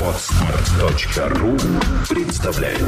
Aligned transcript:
Отстар.ру 0.00 1.56
представляет 2.08 2.78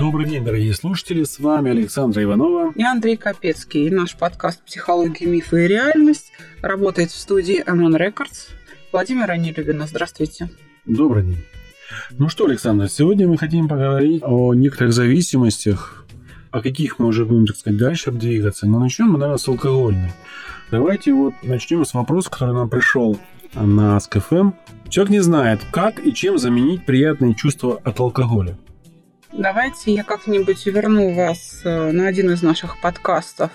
Добрый 0.00 0.26
день, 0.26 0.42
дорогие 0.42 0.72
слушатели. 0.72 1.24
С 1.24 1.38
вами 1.38 1.70
Александра 1.70 2.22
Иванова 2.22 2.72
и 2.74 2.82
Андрей 2.82 3.18
Капецкий. 3.18 3.88
И 3.88 3.90
наш 3.90 4.16
подкаст 4.16 4.62
«Психология, 4.64 5.26
мифы 5.26 5.66
и 5.66 5.68
реальность» 5.68 6.32
работает 6.62 7.10
в 7.10 7.18
студии 7.18 7.62
Anon 7.62 7.94
Records. 7.98 8.48
Владимир 8.90 9.30
Анилюбина, 9.30 9.86
здравствуйте. 9.86 10.48
Добрый 10.86 11.24
день. 11.24 11.44
Ну 12.12 12.30
что, 12.30 12.46
Александр, 12.46 12.88
сегодня 12.88 13.28
мы 13.28 13.36
хотим 13.36 13.68
поговорить 13.68 14.22
о 14.24 14.54
некоторых 14.54 14.94
зависимостях, 14.94 16.05
о 16.56 16.62
каких 16.62 16.98
мы 16.98 17.06
уже 17.08 17.26
будем, 17.26 17.46
так 17.46 17.56
сказать, 17.56 17.78
дальше 17.78 18.10
двигаться. 18.10 18.66
Но 18.66 18.78
начнем 18.78 19.08
мы, 19.08 19.18
наверное, 19.18 19.36
с 19.36 19.46
алкогольной. 19.46 20.10
Давайте 20.70 21.12
вот 21.12 21.34
начнем 21.42 21.84
с 21.84 21.92
вопроса, 21.92 22.30
который 22.30 22.54
нам 22.54 22.70
пришел 22.70 23.18
на 23.52 24.00
СКФМ. 24.00 24.52
Человек 24.88 25.10
не 25.10 25.20
знает, 25.20 25.60
как 25.70 26.04
и 26.04 26.14
чем 26.14 26.38
заменить 26.38 26.86
приятные 26.86 27.34
чувства 27.34 27.78
от 27.84 28.00
алкоголя. 28.00 28.56
Давайте 29.32 29.92
я 29.92 30.02
как-нибудь 30.02 30.64
верну 30.64 31.12
вас 31.12 31.60
э, 31.62 31.92
на 31.92 32.06
один 32.06 32.30
из 32.30 32.42
наших 32.42 32.80
подкастов, 32.80 33.50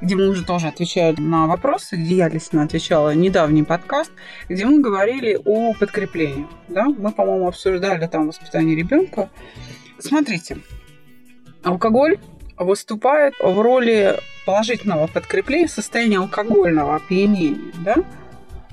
где 0.00 0.14
мы 0.14 0.28
уже 0.28 0.44
тоже 0.44 0.68
отвечали 0.68 1.20
на 1.20 1.48
вопросы, 1.48 1.96
где 1.96 2.14
я 2.14 2.28
лично 2.28 2.62
отвечала, 2.62 3.12
недавний 3.16 3.64
подкаст, 3.64 4.12
где 4.48 4.64
мы 4.64 4.80
говорили 4.80 5.40
о 5.44 5.74
подкреплении. 5.74 6.46
Да? 6.68 6.84
Мы, 6.84 7.10
по-моему, 7.10 7.48
обсуждали 7.48 8.06
там 8.06 8.28
воспитание 8.28 8.76
ребенка. 8.76 9.28
Смотрите, 9.98 10.58
алкоголь 11.64 12.18
выступает 12.58 13.34
в 13.40 13.60
роли 13.60 14.18
положительного 14.46 15.06
подкрепления 15.06 15.68
состояния 15.68 16.18
алкогольного 16.18 16.96
опьянения. 16.96 17.72
Да? 17.84 17.96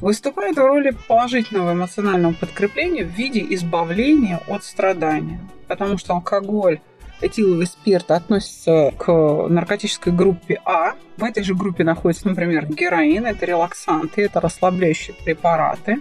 выступает 0.01 0.55
в 0.55 0.65
роли 0.65 0.95
положительного 1.07 1.73
эмоционального 1.73 2.33
подкрепления 2.33 3.03
в 3.03 3.09
виде 3.09 3.45
избавления 3.49 4.41
от 4.47 4.63
страдания. 4.63 5.39
Потому 5.67 5.97
что 5.97 6.13
алкоголь, 6.13 6.79
этиловый 7.21 7.67
спирт 7.67 8.11
относится 8.11 8.91
к 8.97 9.11
наркотической 9.47 10.13
группе 10.13 10.61
А. 10.65 10.93
В 11.17 11.23
этой 11.23 11.43
же 11.43 11.53
группе 11.53 11.83
находится, 11.83 12.27
например, 12.27 12.65
героин, 12.67 13.25
это 13.25 13.45
релаксанты, 13.45 14.23
это 14.23 14.39
расслабляющие 14.39 15.15
препараты. 15.23 15.97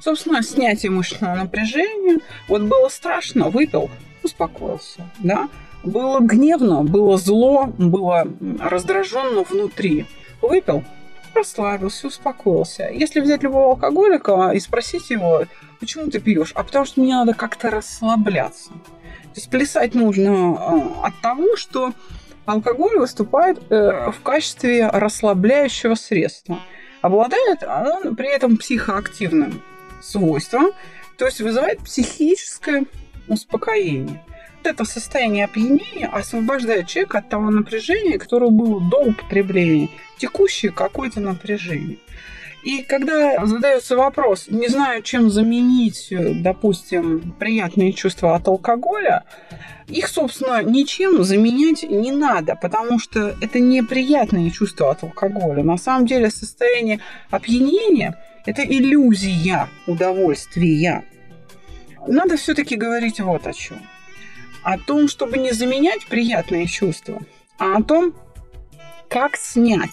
Собственно, 0.00 0.42
снятие 0.42 0.90
мышечного 0.90 1.34
напряжения. 1.34 2.20
Вот 2.48 2.62
было 2.62 2.88
страшно, 2.88 3.50
выпил, 3.50 3.90
успокоился. 4.22 5.10
Да? 5.18 5.48
Было 5.84 6.20
гневно, 6.20 6.82
было 6.82 7.16
зло, 7.16 7.66
было 7.78 8.26
раздраженно 8.60 9.44
внутри. 9.44 10.06
Выпил, 10.42 10.84
расслабился, 11.34 12.08
успокоился. 12.08 12.88
Если 12.90 13.20
взять 13.20 13.42
любого 13.42 13.70
алкоголика 13.70 14.50
и 14.54 14.60
спросить 14.60 15.10
его, 15.10 15.44
почему 15.80 16.10
ты 16.10 16.20
пьешь? 16.20 16.52
А 16.54 16.64
потому 16.64 16.84
что 16.84 17.00
мне 17.00 17.14
надо 17.14 17.34
как-то 17.34 17.70
расслабляться. 17.70 18.70
То 18.70 19.34
есть 19.36 19.50
плясать 19.50 19.94
нужно 19.94 20.56
э, 20.58 21.06
от 21.06 21.20
того, 21.20 21.56
что 21.56 21.92
алкоголь 22.44 22.98
выступает 22.98 23.60
э, 23.70 24.10
в 24.10 24.20
качестве 24.22 24.88
расслабляющего 24.88 25.94
средства. 25.94 26.60
Обладает 27.02 27.62
он 27.62 28.16
при 28.16 28.28
этом 28.28 28.56
психоактивным 28.56 29.62
свойством, 30.02 30.72
то 31.16 31.26
есть 31.26 31.40
вызывает 31.40 31.80
психическое 31.80 32.86
успокоение 33.28 34.24
это 34.68 34.84
состояние 34.84 35.46
опьянения 35.46 36.06
освобождает 36.06 36.86
человека 36.86 37.18
от 37.18 37.28
того 37.28 37.50
напряжения, 37.50 38.18
которое 38.18 38.50
было 38.50 38.80
до 38.80 38.98
употребления, 38.98 39.88
текущее 40.18 40.72
какое-то 40.72 41.20
напряжение. 41.20 41.98
И 42.64 42.82
когда 42.82 43.46
задается 43.46 43.96
вопрос, 43.96 44.46
не 44.48 44.68
знаю, 44.68 45.02
чем 45.02 45.30
заменить, 45.30 46.08
допустим, 46.10 47.34
приятные 47.38 47.92
чувства 47.92 48.34
от 48.34 48.48
алкоголя, 48.48 49.24
их, 49.86 50.08
собственно, 50.08 50.62
ничем 50.62 51.22
заменять 51.22 51.84
не 51.84 52.10
надо, 52.10 52.56
потому 52.56 52.98
что 52.98 53.36
это 53.40 53.60
неприятные 53.60 54.50
чувства 54.50 54.90
от 54.90 55.02
алкоголя. 55.02 55.62
На 55.62 55.78
самом 55.78 56.06
деле 56.06 56.30
состояние 56.30 57.00
опьянения– 57.30 58.18
это 58.44 58.62
иллюзия 58.64 59.68
удовольствия. 59.86 61.04
Надо 62.06 62.36
все-таки 62.36 62.76
говорить 62.76 63.20
вот 63.20 63.46
о 63.46 63.52
чем 63.52 63.78
о 64.62 64.78
том, 64.78 65.08
чтобы 65.08 65.38
не 65.38 65.52
заменять 65.52 66.06
приятные 66.06 66.66
чувства, 66.66 67.22
а 67.58 67.76
о 67.76 67.82
том, 67.82 68.14
как 69.08 69.36
снять, 69.36 69.90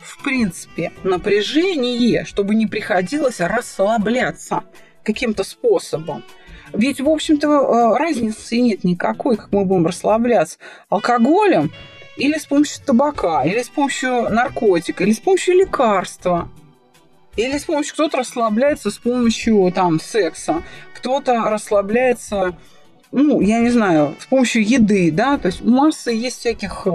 в 0.00 0.22
принципе, 0.22 0.92
напряжение, 1.02 2.24
чтобы 2.24 2.54
не 2.54 2.66
приходилось 2.66 3.40
расслабляться 3.40 4.64
каким-то 5.02 5.44
способом. 5.44 6.24
Ведь, 6.72 7.00
в 7.00 7.08
общем-то, 7.08 7.48
э, 7.48 7.98
разницы 7.98 8.58
нет 8.60 8.84
никакой, 8.84 9.36
как 9.36 9.52
мы 9.52 9.64
будем 9.64 9.86
расслабляться. 9.86 10.58
Алкоголем 10.88 11.70
или 12.16 12.36
с 12.36 12.46
помощью 12.46 12.84
табака, 12.84 13.44
или 13.44 13.62
с 13.62 13.68
помощью 13.68 14.28
наркотика, 14.30 15.04
или 15.04 15.12
с 15.12 15.20
помощью 15.20 15.54
лекарства. 15.54 16.48
Или 17.36 17.58
с 17.58 17.64
помощью 17.64 17.94
кто-то 17.94 18.18
расслабляется 18.18 18.90
с 18.90 18.98
помощью 18.98 19.72
там 19.72 20.00
секса, 20.00 20.62
кто-то 20.94 21.50
расслабляется 21.50 22.56
ну, 23.16 23.40
я 23.40 23.60
не 23.60 23.70
знаю, 23.70 24.16
с 24.18 24.26
помощью 24.26 24.66
еды, 24.68 25.12
да, 25.12 25.38
то 25.38 25.46
есть 25.46 25.64
масса 25.64 26.10
есть 26.10 26.40
всяких 26.40 26.82
э, 26.86 26.90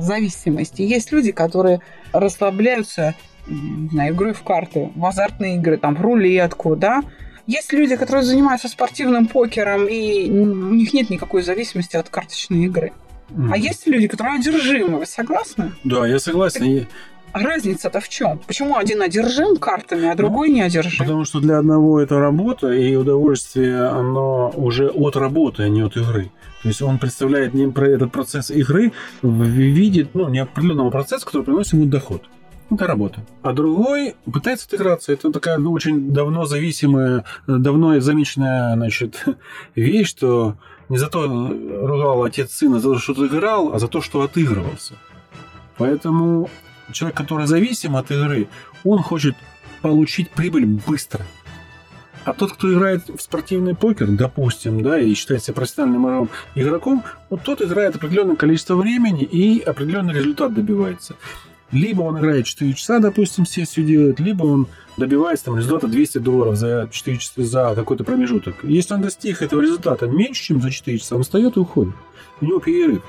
зависимостей. 0.00 0.86
Есть 0.86 1.12
люди, 1.12 1.30
которые 1.30 1.82
расслабляются, 2.12 3.14
не 3.46 3.90
знаю, 3.90 4.14
игрой 4.14 4.32
в 4.32 4.42
карты, 4.42 4.90
в 4.94 5.04
азартные 5.04 5.56
игры, 5.56 5.76
там, 5.76 5.94
в 5.94 6.00
рулетку, 6.00 6.74
да. 6.74 7.02
Есть 7.46 7.72
люди, 7.74 7.96
которые 7.96 8.24
занимаются 8.24 8.68
спортивным 8.68 9.26
покером, 9.26 9.86
и 9.86 10.30
у 10.30 10.74
них 10.74 10.94
нет 10.94 11.10
никакой 11.10 11.42
зависимости 11.42 11.96
от 11.96 12.08
карточной 12.08 12.64
игры. 12.64 12.92
Mm. 13.30 13.50
А 13.52 13.58
есть 13.58 13.86
люди, 13.86 14.08
которые 14.08 14.36
одержимы. 14.38 15.00
Вы 15.00 15.06
согласны? 15.06 15.72
Да, 15.84 16.06
я 16.06 16.18
согласен. 16.18 16.86
А 17.32 17.40
разница-то 17.40 18.00
в 18.00 18.08
чем? 18.08 18.38
Почему 18.46 18.76
один 18.76 19.02
одержим 19.02 19.56
картами, 19.56 20.08
а 20.08 20.14
другой 20.14 20.48
ну, 20.48 20.54
не 20.54 20.62
одержим? 20.62 20.98
Потому 20.98 21.24
что 21.24 21.40
для 21.40 21.58
одного 21.58 22.00
это 22.00 22.18
работа, 22.18 22.72
и 22.72 22.96
удовольствие, 22.96 23.86
оно 23.86 24.50
уже 24.56 24.88
от 24.88 25.16
работы, 25.16 25.64
а 25.64 25.68
не 25.68 25.82
от 25.82 25.96
игры. 25.96 26.30
То 26.62 26.68
есть 26.68 26.82
он 26.82 26.98
представляет 26.98 27.54
не 27.54 27.66
про 27.68 27.86
этот 27.88 28.10
процесс 28.10 28.50
игры 28.50 28.92
в 29.22 29.42
виде 29.42 30.08
ну, 30.14 30.28
неопределенного 30.28 30.90
процесса, 30.90 31.26
который 31.26 31.42
приносит 31.42 31.74
ему 31.74 31.86
доход. 31.86 32.22
Это 32.70 32.86
работа. 32.86 33.24
А 33.42 33.52
другой 33.52 34.14
пытается 34.30 34.66
отыграться. 34.66 35.12
Это 35.12 35.32
такая 35.32 35.58
ну, 35.58 35.72
очень 35.72 36.12
давно 36.12 36.44
зависимая, 36.44 37.24
давно 37.46 37.98
замеченная 38.00 38.74
значит, 38.74 39.24
вещь, 39.74 40.08
что 40.08 40.56
не 40.88 40.98
за 40.98 41.08
то 41.08 41.26
ругал 41.26 42.24
отец 42.24 42.52
сына 42.52 42.80
за 42.80 42.94
то, 42.94 42.98
что 42.98 43.12
отыграл, 43.12 43.74
а 43.74 43.78
за 43.78 43.88
то, 43.88 44.00
что 44.00 44.22
отыгрывался. 44.22 44.94
Поэтому 45.76 46.50
человек, 46.92 47.16
который 47.16 47.46
зависим 47.46 47.96
от 47.96 48.10
игры, 48.10 48.48
он 48.84 49.00
хочет 49.00 49.36
получить 49.82 50.30
прибыль 50.30 50.66
быстро. 50.66 51.24
А 52.24 52.34
тот, 52.34 52.52
кто 52.52 52.72
играет 52.72 53.08
в 53.08 53.20
спортивный 53.22 53.74
покер, 53.74 54.08
допустим, 54.08 54.82
да, 54.82 54.98
и 55.00 55.14
считает 55.14 55.42
себя 55.42 55.54
профессиональным 55.54 56.28
игроком, 56.54 57.02
вот 57.30 57.42
тот 57.42 57.62
играет 57.62 57.96
определенное 57.96 58.36
количество 58.36 58.74
времени 58.74 59.22
и 59.22 59.60
определенный 59.60 60.14
результат 60.14 60.52
добивается. 60.52 61.14
Либо 61.70 62.02
он 62.02 62.18
играет 62.18 62.46
4 62.46 62.72
часа, 62.74 62.98
допустим, 62.98 63.46
сессию 63.46 63.86
делает, 63.86 64.20
либо 64.20 64.44
он 64.44 64.66
добивается 64.96 65.46
там, 65.46 65.56
результата 65.56 65.86
200 65.86 66.18
долларов 66.18 66.56
за 66.56 66.88
4 66.90 67.18
часа, 67.18 67.42
за 67.44 67.74
какой-то 67.74 68.04
промежуток. 68.04 68.56
Если 68.62 68.94
он 68.94 69.02
достиг 69.02 69.42
этого 69.42 69.60
результата 69.60 70.06
меньше, 70.06 70.42
чем 70.42 70.60
за 70.60 70.70
4 70.70 70.98
часа, 70.98 71.16
он 71.16 71.22
встает 71.22 71.56
и 71.56 71.60
уходит. 71.60 71.94
У 72.40 72.46
него 72.46 72.58
перерыв. 72.58 73.02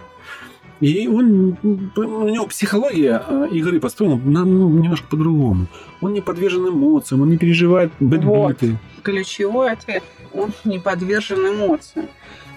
И 0.82 1.08
он, 1.08 1.58
у 1.64 2.30
него 2.30 2.48
психология 2.48 3.22
а, 3.28 3.48
игры 3.52 3.80
построена 3.80 4.16
ну, 4.16 4.70
немножко 4.70 5.08
по-другому. 5.08 5.68
Он 6.02 6.14
не 6.14 6.22
подвержен 6.22 6.70
эмоциям, 6.70 7.22
он 7.22 7.30
не 7.30 7.38
переживает 7.38 7.92
бэтбиты. 8.00 8.26
Вот. 8.26 8.58
Ключевой 9.04 9.72
ответ. 9.74 10.04
Он 10.34 10.54
не 10.64 10.80
подвержен 10.80 11.40
эмоциям. 11.40 12.08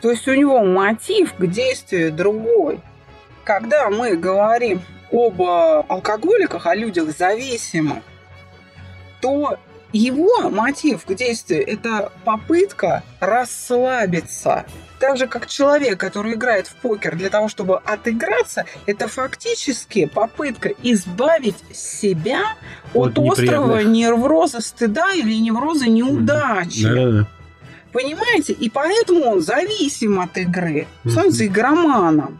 То 0.00 0.10
есть 0.10 0.26
у 0.28 0.34
него 0.34 0.64
мотив 0.64 1.34
к 1.34 1.46
действию 1.46 2.12
другой. 2.12 2.80
Когда 3.44 3.90
мы 3.90 4.16
говорим 4.16 4.80
об 5.10 5.42
алкоголиках, 5.42 6.66
о 6.66 6.74
людях 6.76 7.16
зависимых, 7.16 7.98
то 9.20 9.58
его 9.92 10.50
мотив 10.50 11.04
к 11.04 11.14
действию– 11.14 11.66
это 11.66 12.12
попытка 12.24 13.02
расслабиться– 13.20 14.66
так 15.02 15.16
же, 15.16 15.26
как 15.26 15.48
человек, 15.48 15.98
который 15.98 16.34
играет 16.34 16.68
в 16.68 16.76
покер 16.76 17.16
для 17.16 17.28
того, 17.28 17.48
чтобы 17.48 17.78
отыграться, 17.78 18.66
это 18.86 19.08
фактически 19.08 20.06
попытка 20.06 20.68
избавить 20.80 21.56
себя 21.74 22.54
от, 22.94 23.18
от 23.18 23.32
острого 23.32 23.82
невроза 23.82 24.60
стыда 24.60 25.12
или 25.12 25.34
невроза 25.40 25.88
неудачи. 25.88 26.84
Да-да-да. 26.84 27.26
Понимаете? 27.90 28.52
И 28.52 28.70
поэтому 28.70 29.24
он 29.24 29.40
зависим 29.42 30.20
от 30.20 30.38
игры. 30.38 30.86
Становится 31.04 31.46
игроманом. 31.48 32.38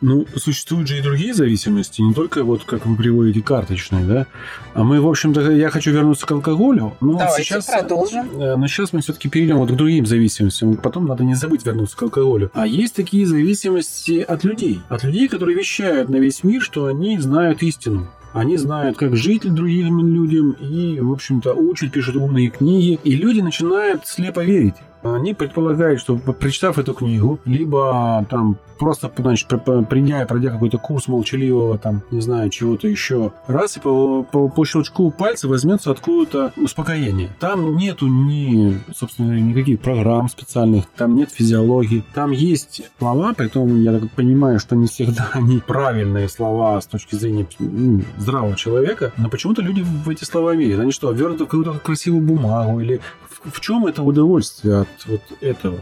Ну, 0.00 0.26
существуют 0.36 0.86
же 0.88 0.98
и 0.98 1.02
другие 1.02 1.34
зависимости, 1.34 2.00
не 2.00 2.14
только 2.14 2.44
вот 2.44 2.62
как 2.64 2.86
вы 2.86 2.94
приводите 2.96 3.42
карточные, 3.42 4.04
да. 4.04 4.26
А 4.74 4.84
мы, 4.84 5.00
в 5.00 5.08
общем-то, 5.08 5.50
я 5.52 5.70
хочу 5.70 5.90
вернуться 5.90 6.24
к 6.26 6.30
алкоголю. 6.30 6.94
Но 7.00 7.18
Давайте 7.18 7.42
сейчас, 7.42 7.66
продолжим. 7.66 8.40
э, 8.40 8.56
Но 8.56 8.68
сейчас 8.68 8.92
мы 8.92 9.00
все-таки 9.00 9.28
перейдем 9.28 9.58
вот 9.58 9.70
к 9.72 9.74
другим 9.74 10.06
зависимостям. 10.06 10.76
Потом 10.76 11.06
надо 11.06 11.24
не 11.24 11.34
забыть 11.34 11.66
вернуться 11.66 11.96
к 11.96 12.02
алкоголю. 12.02 12.50
А 12.54 12.66
есть 12.66 12.94
такие 12.94 13.26
зависимости 13.26 14.20
от 14.20 14.44
людей. 14.44 14.80
От 14.88 15.02
людей, 15.02 15.26
которые 15.26 15.56
вещают 15.58 16.08
на 16.08 16.16
весь 16.16 16.44
мир, 16.44 16.62
что 16.62 16.86
они 16.86 17.18
знают 17.18 17.62
истину. 17.62 18.08
Они 18.32 18.56
знают, 18.56 18.96
как 18.98 19.16
жить 19.16 19.52
другим 19.52 19.98
людям 20.06 20.52
и, 20.52 21.00
в 21.00 21.10
общем-то, 21.10 21.54
учат, 21.54 21.90
пишут 21.90 22.16
умные 22.16 22.50
книги. 22.50 23.00
И 23.02 23.16
люди 23.16 23.40
начинают 23.40 24.06
слепо 24.06 24.44
верить. 24.44 24.74
Они 25.02 25.34
предполагают, 25.34 26.00
что 26.00 26.16
прочитав 26.16 26.78
эту 26.78 26.94
книгу, 26.94 27.38
либо 27.44 28.26
там 28.30 28.58
просто, 28.78 29.10
значит, 29.16 29.48
пр- 29.48 29.60
пр- 29.60 29.84
придя, 29.84 30.24
пройдя 30.26 30.50
какой-то 30.50 30.78
курс 30.78 31.08
молчаливого, 31.08 31.78
там, 31.78 32.02
не 32.10 32.20
знаю, 32.20 32.50
чего-то 32.50 32.88
еще, 32.88 33.32
раз 33.46 33.76
и 33.76 33.80
по, 33.80 34.22
по, 34.22 34.48
по 34.48 34.64
щелчку 34.64 35.10
пальца 35.10 35.48
возьмется 35.48 35.90
откуда-то 35.90 36.52
успокоение. 36.56 37.30
Там 37.40 37.76
нету 37.76 38.06
ни, 38.06 38.78
собственно, 38.94 39.38
никаких 39.38 39.80
программ 39.80 40.28
специальных, 40.28 40.86
там 40.96 41.16
нет 41.16 41.30
физиологии, 41.30 42.04
там 42.14 42.30
есть 42.30 42.82
слова, 42.98 43.34
при 43.34 43.48
том 43.48 43.80
я 43.82 43.98
так 43.98 44.10
понимаю, 44.12 44.58
что 44.58 44.76
не 44.76 44.86
всегда 44.86 45.28
они 45.32 45.58
правильные 45.58 46.28
слова 46.28 46.80
с 46.80 46.86
точки 46.86 47.16
зрения 47.16 47.46
ну, 47.58 48.02
здравого 48.16 48.56
человека, 48.56 49.12
но 49.16 49.28
почему-то 49.28 49.62
люди 49.62 49.82
в 49.82 50.08
эти 50.08 50.24
слова 50.24 50.54
верят. 50.54 50.80
Они 50.80 50.92
что, 50.92 51.10
верят 51.12 51.36
в 51.36 51.38
какую-то 51.38 51.74
красивую 51.74 52.22
бумагу 52.22 52.80
или 52.80 53.00
в, 53.44 53.60
чем 53.60 53.86
это 53.86 54.02
удовольствие 54.02 54.82
от 54.82 55.06
вот 55.06 55.22
этого? 55.40 55.78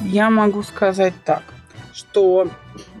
Я 0.00 0.30
могу 0.30 0.62
сказать 0.62 1.14
так, 1.24 1.42
что 1.92 2.48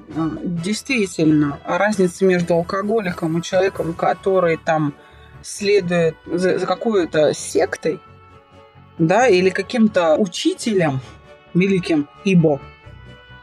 э, 0.08 0.28
действительно 0.42 1.58
разница 1.64 2.24
между 2.24 2.54
алкоголиком 2.54 3.38
и 3.38 3.42
человеком, 3.42 3.92
который 3.92 4.56
там 4.56 4.94
следует 5.42 6.16
за, 6.26 6.58
за 6.58 6.66
какой-то 6.66 7.34
сектой, 7.34 8.00
да, 8.98 9.28
или 9.28 9.50
каким-то 9.50 10.16
учителем 10.16 11.00
великим 11.54 12.08
Ибо 12.24 12.60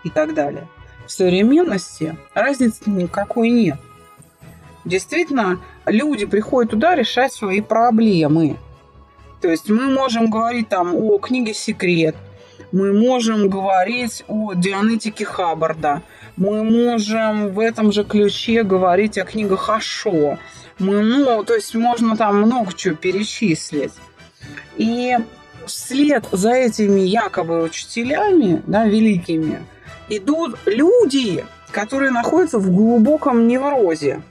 и 0.04 0.10
так 0.10 0.34
далее. 0.34 0.68
В 1.06 1.12
современности 1.12 2.18
разницы 2.34 2.90
никакой 2.90 3.50
нет. 3.50 3.80
Действительно, 4.86 5.60
люди 5.86 6.26
приходят 6.26 6.72
туда 6.72 6.96
решать 6.96 7.34
свои 7.34 7.62
проблемы. 7.62 8.58
То 9.46 9.52
есть 9.52 9.70
мы 9.70 9.92
можем 9.92 10.32
говорить 10.32 10.70
там 10.70 10.96
о 10.96 11.20
книге 11.20 11.54
«Секрет», 11.54 12.16
мы 12.72 12.94
можем 12.94 13.48
говорить 13.48 14.24
о 14.28 14.56
дианетике 14.56 15.24
Хаббарда, 15.24 16.02
мы 16.36 16.64
можем 16.64 17.50
в 17.50 17.60
этом 17.60 17.92
же 17.92 18.04
ключе 18.04 18.64
говорить 18.64 19.20
о 19.20 19.24
книгах 19.24 19.70
Ашо. 19.70 20.40
Мы, 20.80 21.04
ну, 21.04 21.44
то 21.44 21.54
есть 21.54 21.76
можно 21.76 22.18
там 22.18 22.42
много 22.42 22.74
чего 22.74 22.96
перечислить. 22.96 23.94
И 24.78 25.16
вслед 25.68 26.26
за 26.32 26.54
этими 26.54 27.02
якобы 27.02 27.62
учителями, 27.62 28.64
да, 28.66 28.86
великими, 28.86 29.64
идут 30.10 30.58
люди, 30.66 31.46
которые 31.70 32.10
находятся 32.10 32.58
в 32.58 32.72
глубоком 32.72 33.48
неврозе. 33.48 34.24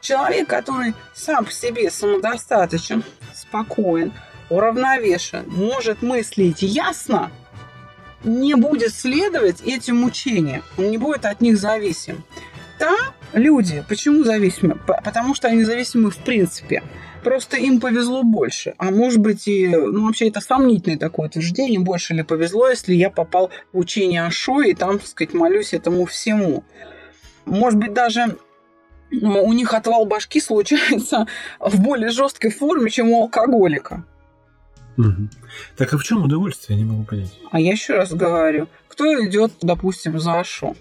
Человек, 0.00 0.46
который 0.48 0.94
сам 1.14 1.46
по 1.46 1.50
себе 1.50 1.90
самодостаточен, 1.90 3.02
спокоен, 3.34 4.12
уравновешен, 4.52 5.44
может 5.48 6.02
мыслить 6.02 6.62
ясно, 6.62 7.30
не 8.24 8.54
будет 8.54 8.94
следовать 8.94 9.60
этим 9.62 10.04
учениям, 10.04 10.62
он 10.78 10.90
не 10.90 10.98
будет 10.98 11.24
от 11.24 11.40
них 11.40 11.58
зависим. 11.58 12.22
Там 12.78 12.96
люди, 13.32 13.84
почему 13.88 14.24
зависимы? 14.24 14.78
Потому 14.86 15.34
что 15.34 15.48
они 15.48 15.62
зависимы 15.64 16.10
в 16.10 16.16
принципе. 16.18 16.82
Просто 17.22 17.56
им 17.56 17.80
повезло 17.80 18.24
больше. 18.24 18.74
А 18.78 18.90
может 18.90 19.20
быть 19.20 19.46
и, 19.46 19.68
ну 19.68 20.06
вообще 20.06 20.28
это 20.28 20.40
сомнительное 20.40 20.98
такое 20.98 21.28
утверждение, 21.28 21.78
больше 21.78 22.14
ли 22.14 22.24
повезло, 22.24 22.68
если 22.68 22.94
я 22.94 23.10
попал 23.10 23.50
в 23.72 23.78
учение 23.78 24.24
Ашо 24.24 24.62
и 24.62 24.74
там, 24.74 24.98
так 24.98 25.06
сказать, 25.06 25.32
молюсь 25.32 25.72
этому 25.72 26.04
всему. 26.06 26.64
Может 27.44 27.78
быть 27.78 27.92
даже 27.92 28.36
ну, 29.12 29.44
у 29.44 29.52
них 29.52 29.74
отвал 29.74 30.06
башки 30.06 30.40
случается 30.40 31.26
в 31.60 31.80
более 31.80 32.10
жесткой 32.10 32.50
форме, 32.50 32.90
чем 32.90 33.10
у 33.10 33.22
алкоголика. 33.22 34.04
Мгм. 34.96 35.30
Так 35.76 35.92
а 35.94 35.98
в 35.98 36.04
чем 36.04 36.22
удовольствие, 36.24 36.78
я 36.78 36.84
не 36.84 36.90
могу 36.90 37.04
понять. 37.04 37.32
А 37.50 37.58
я 37.60 37.72
еще 37.72 37.94
раз 37.94 38.12
говорю, 38.12 38.68
кто 38.88 39.04
идет, 39.26 39.52
допустим, 39.62 40.18
за 40.18 40.40
Ашу? 40.40 40.76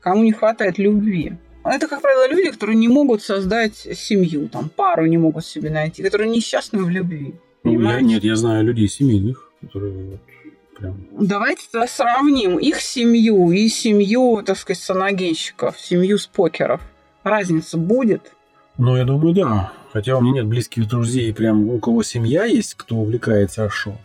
Кому 0.00 0.22
не 0.22 0.32
хватает 0.32 0.78
любви? 0.78 1.32
Это, 1.64 1.86
как 1.86 2.02
правило, 2.02 2.28
люди, 2.28 2.50
которые 2.50 2.76
не 2.76 2.88
могут 2.88 3.22
создать 3.22 3.76
семью, 3.76 4.48
там, 4.48 4.68
пару 4.68 5.06
не 5.06 5.16
могут 5.16 5.46
себе 5.46 5.70
найти, 5.70 6.02
которые 6.02 6.28
несчастны 6.28 6.82
в 6.82 6.90
любви. 6.90 7.34
Ну, 7.64 7.80
я- 7.80 8.00
нет, 8.00 8.24
я 8.24 8.34
знаю 8.36 8.64
людей 8.64 8.88
семейных, 8.88 9.50
которые 9.60 9.92
вот 10.10 10.20
прям... 10.76 11.06
Давайте 11.12 11.62
тогда 11.70 11.86
сравним 11.86 12.58
их 12.58 12.80
семью 12.80 13.52
и 13.52 13.68
семью, 13.68 14.42
так 14.44 14.58
сказать, 14.58 14.82
саногенщиков, 14.82 15.78
семью 15.78 16.18
спокеров. 16.18 16.80
Разница 17.22 17.78
будет? 17.78 18.32
Ну, 18.76 18.96
я 18.96 19.04
думаю, 19.04 19.32
да. 19.34 19.72
Хотя 19.92 20.16
у 20.16 20.20
меня 20.22 20.36
нет 20.36 20.46
близких 20.46 20.88
друзей, 20.88 21.34
прям 21.34 21.68
у 21.68 21.78
кого 21.78 22.02
семья 22.02 22.44
есть, 22.44 22.74
кто 22.74 22.96
увлекается 22.96 23.64
Ашо. 23.64 23.98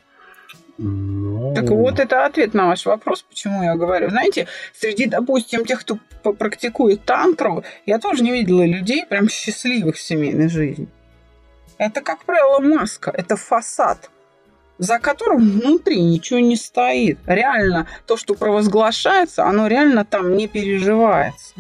Ну, 0.78 1.54
Так 1.56 1.70
вот, 1.70 2.00
это 2.00 2.26
ответ 2.26 2.54
на 2.54 2.68
ваш 2.68 2.86
вопрос, 2.86 3.24
почему 3.24 3.64
я 3.64 3.76
говорю. 3.76 4.10
Знаете, 4.10 4.48
среди, 4.74 5.08
допустим, 5.08 5.66
тех, 5.66 5.80
кто 5.80 5.98
практикует 6.34 7.04
тантру, 7.04 7.64
я 7.86 8.00
тоже 8.00 8.22
не 8.22 8.32
видела 8.32 8.64
людей 8.64 9.06
прям 9.06 9.30
счастливых 9.30 9.96
в 9.96 10.02
семейной 10.02 10.50
жизни. 10.50 10.88
Это, 11.78 12.02
как 12.02 12.26
правило, 12.26 12.60
маска, 12.60 13.12
это 13.12 13.38
фасад, 13.38 14.12
за 14.78 15.00
которым 15.00 15.50
внутри 15.50 16.02
ничего 16.02 16.40
не 16.40 16.58
стоит. 16.58 17.18
Реально, 17.26 17.88
то, 18.06 18.18
что 18.18 18.36
провозглашается, 18.36 19.46
оно 19.46 19.68
реально 19.68 20.06
там 20.06 20.36
не 20.36 20.48
переживается. 20.48 21.56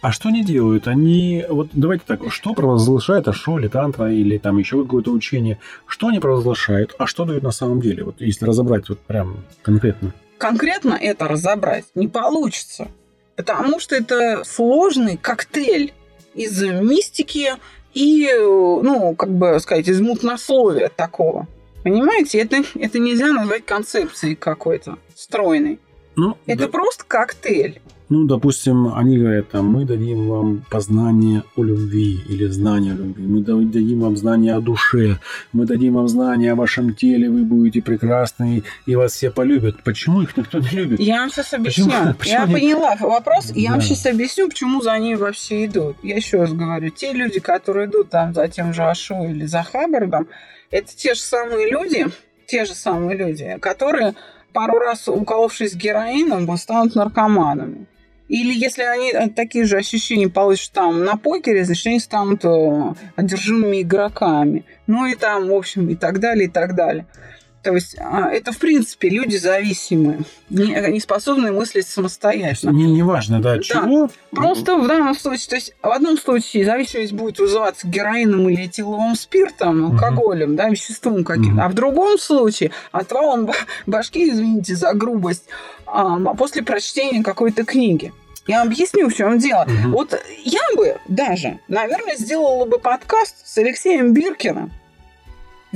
А 0.00 0.12
что 0.12 0.28
они 0.28 0.44
делают? 0.44 0.88
Они, 0.88 1.44
вот 1.48 1.68
давайте 1.72 2.04
так, 2.06 2.32
что 2.32 2.54
провозглашает 2.54 3.28
Ашо 3.28 3.58
или 3.58 3.68
Тантра 3.68 4.12
или 4.12 4.38
там 4.38 4.58
еще 4.58 4.82
какое-то 4.82 5.10
учение? 5.10 5.58
Что 5.86 6.08
они 6.08 6.18
провозглашают, 6.18 6.94
а 6.98 7.06
что 7.06 7.24
дают 7.24 7.42
на 7.42 7.50
самом 7.50 7.80
деле? 7.80 8.04
Вот 8.04 8.20
если 8.20 8.44
разобрать 8.44 8.88
вот 8.88 9.00
прям 9.00 9.44
конкретно. 9.62 10.12
конкретно 10.38 10.98
это 11.00 11.28
разобрать 11.28 11.84
не 11.94 12.08
получится. 12.08 12.88
Потому 13.36 13.80
что 13.80 13.94
это 13.94 14.44
сложный 14.44 15.16
коктейль 15.16 15.92
из 16.34 16.62
мистики 16.62 17.52
и, 17.94 18.30
ну, 18.38 19.14
как 19.14 19.30
бы 19.30 19.58
сказать, 19.60 19.88
из 19.88 20.00
мутнословия 20.00 20.88
такого. 20.88 21.46
Понимаете, 21.82 22.38
это, 22.38 22.62
это 22.74 22.98
нельзя 22.98 23.32
назвать 23.32 23.64
концепцией 23.64 24.34
какой-то 24.34 24.98
стройной. 25.14 25.78
Ну, 26.16 26.36
Это 26.46 26.62
да- 26.64 26.68
просто 26.68 27.04
коктейль. 27.06 27.80
ну, 28.08 28.24
допустим, 28.24 28.94
они 28.94 29.18
говорят, 29.18 29.50
там, 29.50 29.66
мы 29.66 29.84
дадим 29.84 30.28
вам 30.28 30.64
познание 30.70 31.42
о 31.56 31.62
любви 31.62 32.20
или 32.28 32.46
знание 32.46 32.92
о 32.94 32.96
любви, 32.96 33.26
мы 33.26 33.40
да- 33.40 33.54
дадим 33.56 34.00
вам 34.00 34.16
знание 34.16 34.54
о 34.54 34.60
душе, 34.60 35.18
мы 35.52 35.66
дадим 35.66 35.94
вам 35.94 36.08
знание 36.08 36.52
о 36.52 36.54
вашем 36.54 36.94
теле, 36.94 37.28
вы 37.28 37.42
будете 37.44 37.82
прекрасны, 37.82 38.62
и 38.86 38.94
вас 38.96 39.12
все 39.12 39.30
полюбят. 39.30 39.82
Почему 39.82 40.22
их 40.22 40.36
никто 40.36 40.58
не 40.58 40.68
любит? 40.70 41.00
Я 41.00 41.16
вам 41.20 41.30
сейчас 41.30 41.48
Почему- 41.50 41.88
объясню. 41.90 42.14
почему 42.18 42.34
я 42.34 42.42
они- 42.44 42.52
поняла 42.54 42.96
вопрос, 43.00 43.52
и 43.54 43.60
я 43.60 43.72
вам 43.72 43.80
сейчас 43.82 44.06
объясню, 44.06 44.48
почему 44.48 44.80
за 44.80 44.98
ними 44.98 45.16
вообще 45.16 45.66
идут. 45.66 45.96
Я 46.02 46.16
еще 46.16 46.38
раз 46.38 46.52
говорю, 46.52 46.88
те 46.90 47.12
люди, 47.12 47.40
которые 47.40 47.88
идут 47.88 48.08
там 48.10 48.32
за 48.32 48.48
тем 48.48 48.72
же 48.72 48.84
Ашу 48.84 49.24
или 49.24 49.44
за 49.46 49.62
Хаббардом, 49.64 50.28
это 50.70 50.96
те 50.96 51.12
же 51.14 51.20
самые 51.20 51.70
люди, 51.70 52.06
те 52.46 52.64
же 52.64 52.74
самые 52.74 53.16
люди, 53.18 53.56
которые 53.60 54.14
пару 54.56 54.78
раз 54.78 55.06
уколовшись 55.06 55.74
героином, 55.74 56.56
станут 56.56 56.94
наркоманами. 56.94 57.86
Или 58.28 58.54
если 58.54 58.84
они 58.84 59.12
э, 59.12 59.28
такие 59.28 59.66
же 59.66 59.76
ощущения 59.76 60.30
получат 60.30 60.72
там 60.72 61.04
на 61.04 61.16
покере, 61.18 61.62
значит, 61.66 61.86
они 61.86 62.00
станут 62.00 62.42
э, 62.46 62.94
одержимыми 63.16 63.82
игроками. 63.82 64.64
Ну 64.86 65.04
и 65.04 65.14
там, 65.14 65.48
в 65.48 65.52
общем, 65.52 65.90
и 65.90 65.94
так 65.94 66.20
далее, 66.20 66.46
и 66.46 66.50
так 66.50 66.74
далее. 66.74 67.04
То 67.66 67.74
есть 67.74 67.96
а, 67.98 68.30
это, 68.30 68.52
в 68.52 68.58
принципе, 68.58 69.08
люди 69.08 69.34
зависимые, 69.38 70.20
не, 70.50 70.66
не 70.92 71.00
способные 71.00 71.50
мыслить 71.50 71.88
самостоятельно. 71.88 72.70
Не, 72.70 72.84
не 72.92 73.02
важно, 73.02 73.42
да, 73.42 73.58
чего. 73.58 74.08
Просто 74.30 74.76
в 74.76 74.86
данном 74.86 75.16
случае, 75.16 75.48
то 75.48 75.54
есть 75.56 75.74
в 75.82 75.88
одном 75.88 76.16
случае 76.16 76.64
зависимость 76.64 77.12
будет 77.12 77.40
вызываться 77.40 77.88
героином 77.88 78.48
или 78.48 78.66
этиловым 78.66 79.16
спиртом, 79.16 79.86
алкоголем, 79.86 80.54
да, 80.54 80.68
веществом 80.68 81.24
каким-то, 81.24 81.50
Мгм. 81.50 81.60
а 81.60 81.68
в 81.68 81.74
другом 81.74 82.18
случае 82.18 82.70
отвалом 82.92 83.46
ба- 83.46 83.54
башки, 83.86 84.30
извините 84.30 84.76
за 84.76 84.92
грубость, 84.94 85.46
а, 85.86 86.20
после 86.34 86.62
прочтения 86.62 87.24
какой-то 87.24 87.64
книги. 87.64 88.12
Я 88.46 88.62
объясню, 88.62 89.08
в 89.08 89.14
чем 89.14 89.40
дело. 89.40 89.64
Мгм. 89.66 89.90
Вот 89.90 90.22
я 90.44 90.62
бы 90.76 90.98
даже, 91.08 91.58
наверное, 91.66 92.14
сделала 92.14 92.64
бы 92.64 92.78
подкаст 92.78 93.44
с 93.44 93.58
Алексеем 93.58 94.12
Биркиным, 94.14 94.70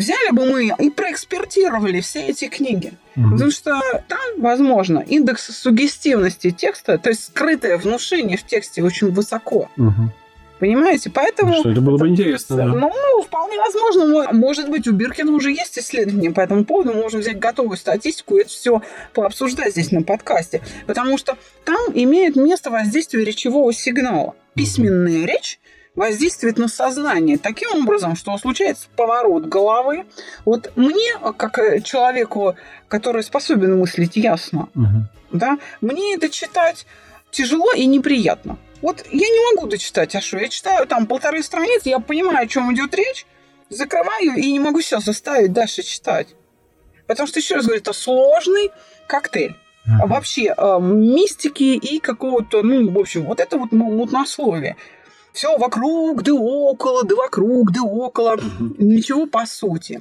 взяли 0.00 0.32
бы 0.32 0.46
мы 0.46 0.72
и 0.78 0.90
проэкспертировали 0.90 2.00
все 2.00 2.26
эти 2.26 2.48
книги. 2.48 2.92
Мгм. 3.14 3.32
Потому 3.32 3.50
что 3.50 3.80
там, 4.08 4.18
возможно, 4.38 5.04
индекс 5.06 5.46
сугестивности 5.56 6.50
текста, 6.50 6.98
то 6.98 7.10
есть 7.10 7.24
скрытое 7.24 7.76
внушение 7.76 8.36
в 8.36 8.44
тексте 8.44 8.82
очень 8.82 9.10
высоко. 9.10 9.70
Мгм. 9.76 10.12
Понимаете? 10.58 11.10
Поэтому... 11.10 11.54
Что 11.54 11.70
это 11.70 11.80
было 11.80 11.96
бы 11.96 12.08
интересно, 12.08 12.56
да. 12.56 12.66
Ну, 12.66 13.22
вполне 13.22 13.56
возможно, 13.58 14.06
мо- 14.06 14.32
может 14.32 14.68
быть, 14.68 14.86
у 14.86 14.92
Биркина 14.92 15.32
уже 15.32 15.52
есть 15.52 15.78
исследования 15.78 16.30
по 16.32 16.40
этому 16.40 16.66
поводу, 16.66 16.92
мы 16.92 17.00
можем 17.00 17.20
взять 17.20 17.38
готовую 17.38 17.78
статистику 17.78 18.36
и 18.36 18.42
это 18.42 18.50
все 18.50 18.82
пообсуждать 19.14 19.72
здесь 19.72 19.90
на 19.90 20.02
подкасте. 20.02 20.60
Потому 20.86 21.16
что 21.16 21.38
там 21.64 21.80
имеет 21.94 22.36
место 22.36 22.70
воздействие 22.70 23.24
речевого 23.24 23.72
сигнала. 23.72 24.34
Письменная 24.54 25.24
речь 25.26 25.58
воздействует 25.96 26.56
на 26.58 26.68
сознание 26.68 27.36
таким 27.38 27.70
образом, 27.82 28.16
что 28.16 28.36
случается 28.38 28.88
поворот 28.96 29.46
головы. 29.46 30.06
Вот 30.44 30.72
мне, 30.76 31.12
как 31.36 31.58
э, 31.58 31.80
человеку, 31.80 32.54
который 32.88 33.22
способен 33.22 33.78
мыслить 33.78 34.16
ясно, 34.16 34.68
Мгм. 34.74 35.08
да, 35.32 35.58
мне 35.80 36.14
это 36.14 36.28
читать 36.28 36.86
тяжело 37.30 37.72
и 37.72 37.86
неприятно. 37.86 38.56
Вот 38.82 39.04
я 39.10 39.28
не 39.28 39.54
могу 39.54 39.66
дочитать, 39.68 40.14
а 40.14 40.20
что? 40.20 40.38
Я 40.38 40.48
читаю 40.48 40.86
там 40.86 41.06
полторы 41.06 41.42
страницы, 41.42 41.88
я 41.90 41.98
понимаю, 41.98 42.44
о 42.44 42.46
чем 42.46 42.72
идет 42.72 42.94
речь, 42.94 43.26
закрываю 43.68 44.34
и 44.36 44.52
не 44.52 44.60
могу 44.60 44.80
себя 44.80 45.00
заставить 45.00 45.52
дальше 45.52 45.82
читать. 45.82 46.28
Потому 47.06 47.26
что, 47.26 47.40
еще 47.40 47.56
раз 47.56 47.64
говорю, 47.66 47.80
это 47.82 47.92
сложный 47.92 48.70
коктейль. 49.06 49.54
А 50.00 50.06
вообще 50.06 50.54
э, 50.56 50.78
мистики 50.80 51.62
и 51.62 51.98
какого-то, 51.98 52.62
ну, 52.62 52.90
в 52.90 52.98
общем, 52.98 53.24
вот 53.24 53.40
это 53.40 53.58
вот 53.58 53.72
му- 53.72 53.90
мутнословие. 53.90 54.76
Все 55.32 55.56
вокруг, 55.56 56.22
да 56.22 56.34
около, 56.34 57.04
да 57.04 57.14
вокруг, 57.14 57.72
да 57.72 57.82
около. 57.82 58.36
Ничего 58.78 59.26
по 59.26 59.46
сути. 59.46 60.00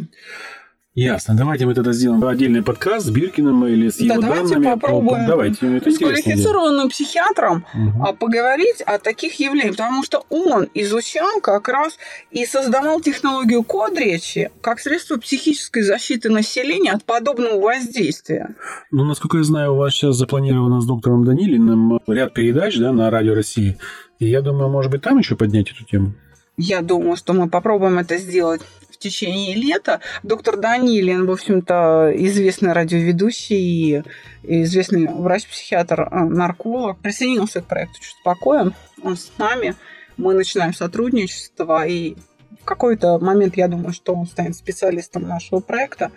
Ясно. 0.99 1.33
Давайте 1.33 1.65
мы 1.65 1.73
тогда 1.73 1.93
сделаем 1.93 2.21
отдельный 2.25 2.61
подкаст 2.61 3.05
с 3.05 3.09
Биркиным 3.09 3.65
или 3.65 3.87
с 3.87 3.99
Да, 3.99 4.15
его 4.15 4.21
давайте 4.21 4.55
данными. 4.55 4.73
попробуем. 4.73 5.27
Давайте, 5.27 5.77
это 5.77 5.91
С 5.91 5.97
квалифицированным 5.97 6.89
психиатром 6.89 7.65
а 8.03 8.11
поговорить 8.11 8.81
о 8.81 8.99
таких 8.99 9.39
явлениях, 9.39 9.77
потому 9.77 10.03
что 10.03 10.25
он 10.29 10.67
изучал 10.73 11.39
как 11.39 11.69
раз 11.69 11.97
и 12.31 12.45
создавал 12.45 12.99
технологию 12.99 13.63
код 13.63 13.97
речи 13.97 14.51
как 14.59 14.81
средство 14.81 15.17
психической 15.17 15.83
защиты 15.83 16.29
населения 16.29 16.91
от 16.91 17.05
подобного 17.05 17.61
воздействия. 17.61 18.55
Ну, 18.91 19.05
насколько 19.05 19.37
я 19.37 19.43
знаю, 19.43 19.75
у 19.75 19.77
вас 19.77 19.93
сейчас 19.93 20.17
запланировано 20.17 20.81
с 20.81 20.85
доктором 20.85 21.23
Данилиным 21.23 22.01
ряд 22.07 22.33
передач 22.33 22.77
да, 22.77 22.91
на 22.91 23.09
Радио 23.09 23.35
России. 23.35 23.77
И 24.19 24.25
я 24.25 24.41
думаю, 24.41 24.67
может 24.67 24.91
быть, 24.91 25.01
там 25.01 25.17
еще 25.17 25.37
поднять 25.37 25.71
эту 25.71 25.85
тему. 25.85 26.13
Я 26.57 26.81
думаю, 26.81 27.15
что 27.15 27.31
мы 27.31 27.49
попробуем 27.49 27.99
это 27.99 28.17
сделать 28.17 28.61
в 28.99 29.01
течение 29.01 29.55
лета. 29.55 30.01
Доктор 30.23 30.57
Данилин, 30.57 31.25
в 31.25 31.31
общем-то, 31.31 32.11
известный 32.15 32.73
радиоведущий 32.73 34.03
и 34.03 34.03
известный 34.43 35.07
врач-психиатр, 35.07 36.01
э, 36.01 36.19
нарколог, 36.25 36.99
присоединился 36.99 37.61
к 37.61 37.65
проекту 37.65 37.95
«Чуть 38.01 38.17
спокоен». 38.19 38.73
Он 39.01 39.15
с 39.15 39.31
нами. 39.37 39.75
Мы 40.17 40.33
начинаем 40.33 40.73
сотрудничество, 40.73 41.87
и 41.87 42.15
в 42.61 42.65
какой-то 42.65 43.19
момент 43.19 43.55
я 43.55 43.69
думаю, 43.69 43.93
что 43.93 44.13
он 44.13 44.25
станет 44.27 44.57
специалистом 44.57 45.25
нашего 45.25 45.61
проекта. 45.61 46.11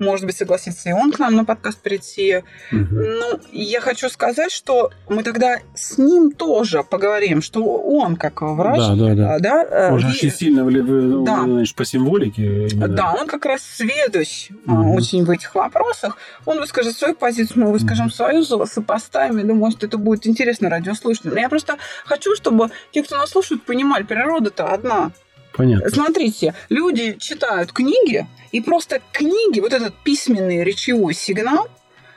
Может 0.00 0.24
быть, 0.26 0.36
согласится 0.36 0.88
и 0.88 0.92
он 0.92 1.12
к 1.12 1.18
нам 1.18 1.36
на 1.36 1.44
подкаст 1.44 1.80
прийти. 1.80 2.42
Мгм. 2.72 2.88
Ну, 2.90 3.40
я 3.52 3.80
хочу 3.80 4.08
сказать, 4.08 4.50
что 4.50 4.90
мы 5.08 5.22
тогда 5.22 5.58
с 5.74 5.98
ним 5.98 6.32
тоже 6.32 6.82
поговорим, 6.82 7.42
что 7.42 7.62
он, 7.62 8.16
как 8.16 8.40
врач, 8.40 8.78
Да, 8.80 8.94
да, 8.96 9.14
да. 9.14 9.34
а, 9.34 9.38
да, 9.38 9.62
э, 9.64 9.92
Он 9.92 10.00
же 10.00 10.06
и- 10.08 10.10
очень 10.10 10.32
сильно 10.32 10.62
вли- 10.62 10.80
вы- 10.80 11.24
Да. 11.24 11.42
значит, 11.44 11.76
по 11.76 11.84
символике. 11.84 12.66
именно. 12.68 12.88
да, 12.88 13.12
он 13.20 13.26
как 13.26 13.44
раз 13.44 13.60
сведущ 13.62 14.48
Мгм. 14.64 14.90
очень 14.92 15.24
в 15.24 15.30
этих 15.30 15.54
вопросах. 15.54 16.16
Он 16.46 16.58
выскажет 16.58 16.96
свою 16.96 17.14
позицию, 17.14 17.66
мы 17.66 17.72
выскажем 17.72 18.06
Мгм. 18.06 18.14
свою, 18.14 18.42
со- 18.42 18.64
сопоставим. 18.64 19.36
Я 19.38 19.44
думаю, 19.44 19.70
что 19.72 19.86
это 19.86 19.98
будет 19.98 20.26
интересно 20.26 20.70
радиослушателям. 20.70 21.36
Я 21.36 21.48
просто 21.50 21.76
хочу, 22.06 22.34
чтобы 22.36 22.70
те, 22.90 23.02
кто 23.02 23.16
нас 23.18 23.30
слушает, 23.30 23.62
понимали, 23.64 24.02
природа-то 24.02 24.66
одна. 24.66 25.12
Понятно. 25.60 25.90
Смотрите, 25.90 26.54
люди 26.70 27.16
читают 27.18 27.72
книги, 27.72 28.26
и 28.50 28.60
просто 28.62 29.00
книги, 29.12 29.60
вот 29.60 29.74
этот 29.74 29.94
письменный 30.02 30.64
речевой 30.64 31.12
сигнал, 31.12 31.68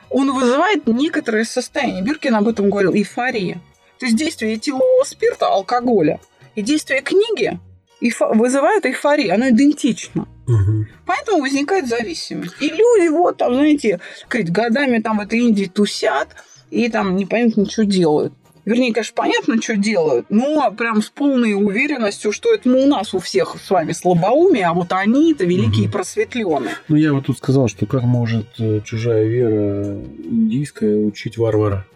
он 0.08 0.32
вызывает 0.32 0.86
некоторое 0.86 1.44
состояние. 1.44 2.02
Биркин 2.02 2.34
об 2.36 2.48
этом 2.48 2.70
говорил, 2.70 2.94
эйфория. 2.94 3.60
То 3.98 4.06
есть 4.06 4.16
действие 4.16 4.54
этилового 4.54 5.04
спирта, 5.04 5.48
алкоголя, 5.48 6.20
и 6.54 6.62
действие 6.62 7.02
книги 7.02 7.58
вызывает 8.00 8.86
эйфорию, 8.86 9.34
оно 9.34 9.50
идентично. 9.50 10.26
Мгм. 10.46 10.88
Поэтому 11.04 11.42
возникает 11.42 11.86
зависимость. 11.86 12.54
И 12.60 12.68
люди 12.68 13.08
вот 13.08 13.36
там, 13.36 13.54
знаете, 13.54 14.00
сказать, 14.26 14.50
годами 14.50 15.00
там 15.00 15.18
в 15.18 15.20
этой 15.20 15.40
Индии 15.40 15.66
тусят 15.66 16.28
и 16.70 16.88
там 16.88 17.16
непонятно 17.16 17.68
что 17.68 17.84
делают. 17.84 18.32
Вернее, 18.64 18.92
конечно, 18.92 19.12
понятно, 19.14 19.60
что 19.60 19.76
делают, 19.76 20.26
но 20.30 20.70
прям 20.70 21.02
с 21.02 21.10
полной 21.10 21.52
уверенностью, 21.54 22.32
что 22.32 22.52
это 22.54 22.68
ну, 22.68 22.84
у 22.84 22.86
нас 22.86 23.12
у 23.14 23.18
всех 23.18 23.56
с 23.62 23.70
вами 23.70 23.92
слабоумие, 23.92 24.66
а 24.66 24.72
вот 24.72 24.92
они-то 24.92 25.44
великие 25.44 25.84
Мгм. 25.84 25.92
просветленные. 25.92 26.74
Ну, 26.88 26.96
я 26.96 27.12
вот 27.12 27.26
тут 27.26 27.38
сказал, 27.38 27.68
что 27.68 27.86
как 27.86 28.02
может 28.02 28.46
э, 28.58 28.80
чужая 28.84 29.24
вера 29.26 29.98
индийская 30.24 30.96
учить 30.96 31.36
варвара? 31.36 31.86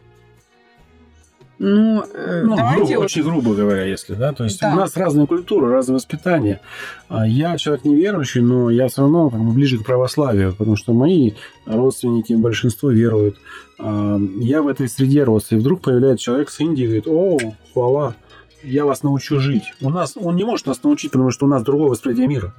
Ну, 1.60 2.04
э, 2.14 2.42
Ну, 2.44 2.54
давайте 2.56 2.92
грубо, 2.92 3.04
очень 3.04 3.22
грубо 3.22 3.54
говоря, 3.54 3.84
если, 3.84 4.14
да. 4.14 4.32
То 4.32 4.44
есть 4.44 4.60
Да. 4.60 4.72
у 4.72 4.76
нас 4.76 4.96
разные 4.96 5.26
культуры, 5.26 5.72
разное 5.72 5.96
воспитание. 5.96 6.60
А 7.08 7.26
Я 7.26 7.56
человек 7.58 7.84
неверующий, 7.84 8.40
но 8.40 8.70
я 8.70 8.86
все 8.88 9.02
равно 9.02 9.28
как 9.28 9.40
бы 9.40 9.50
ближе 9.52 9.78
к 9.78 9.84
православию, 9.84 10.54
потому 10.54 10.76
что 10.76 10.92
мои 10.92 11.32
родственники, 11.66 12.32
большинство 12.34 12.90
веруют. 12.90 13.36
А, 13.78 14.18
Я 14.36 14.62
в 14.62 14.68
этой 14.68 14.88
среде 14.88 15.24
рос, 15.24 15.50
и 15.50 15.56
вдруг 15.56 15.80
появляется 15.82 16.24
человек 16.24 16.50
с 16.50 16.60
Индии 16.60 16.84
и 16.84 16.86
говорит, 16.86 17.08
о, 17.08 17.38
хвала, 17.72 18.14
я 18.62 18.84
вас 18.84 19.02
научу 19.02 19.40
жить. 19.40 19.72
У 19.80 19.90
нас, 19.90 20.16
он 20.16 20.36
не 20.36 20.44
может 20.44 20.66
нас 20.66 20.82
научить, 20.84 21.10
потому 21.10 21.32
что 21.32 21.46
у 21.46 21.48
нас 21.48 21.62
другое 21.62 21.88
восприятие 21.90 22.28
мира. 22.28 22.54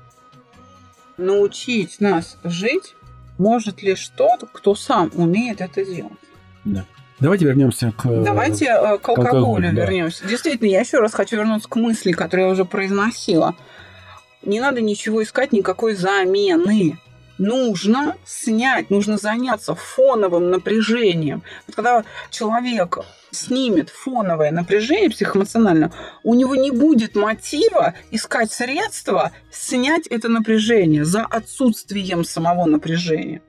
научить 1.17 1.99
нас 1.99 2.37
жить 2.43 2.95
может 3.37 3.81
лишь 3.81 4.07
тот, 4.09 4.43
кто 4.51 4.75
сам 4.75 5.11
умеет 5.15 5.61
это 5.61 5.85
делать. 5.85 6.13
Давайте 7.19 7.45
вернемся 7.45 7.91
к... 7.97 8.05
э, 8.05 8.23
Давайте 8.23 8.65
э, 8.65 8.97
к 8.97 9.09
алкоголю 9.09 9.38
алкоголю, 9.38 9.73
да. 9.73 9.81
вернемся. 9.81 10.25
Действительно, 10.25 10.69
я 10.69 10.79
еще 10.79 10.99
раз 10.99 11.13
хочу 11.13 11.35
вернуться 11.35 11.67
к 11.67 11.75
мысли, 11.75 12.11
которую 12.13 12.47
я 12.47 12.53
уже 12.53 12.65
произносила. 12.65 13.55
Не 14.41 14.61
надо 14.61 14.81
ничего 14.81 15.21
искать, 15.21 15.51
никакой 15.51 15.95
замены. 15.95 16.97
Нужно 17.38 18.15
снять, 18.25 18.89
нужно 18.89 19.17
заняться 19.17 19.75
фоновым 19.75 20.49
напряжением. 20.49 21.41
Вот 21.67 21.75
когда 21.75 22.03
человек 22.29 22.99
снимет 23.31 23.89
фоновое 23.89 24.51
напряжение 24.51 25.09
психоэмоциональное, 25.09 25.91
у 26.23 26.33
него 26.35 26.55
не 26.55 26.71
будет 26.71 27.15
мотива 27.15 27.93
искать 28.11 28.51
средства 28.51 29.31
снять 29.51 30.07
это 30.07 30.27
напряжение 30.27 31.05
за 31.05 31.21
отсутствием 31.21 32.23
самого 32.23 32.65
напряжения. 32.65 33.41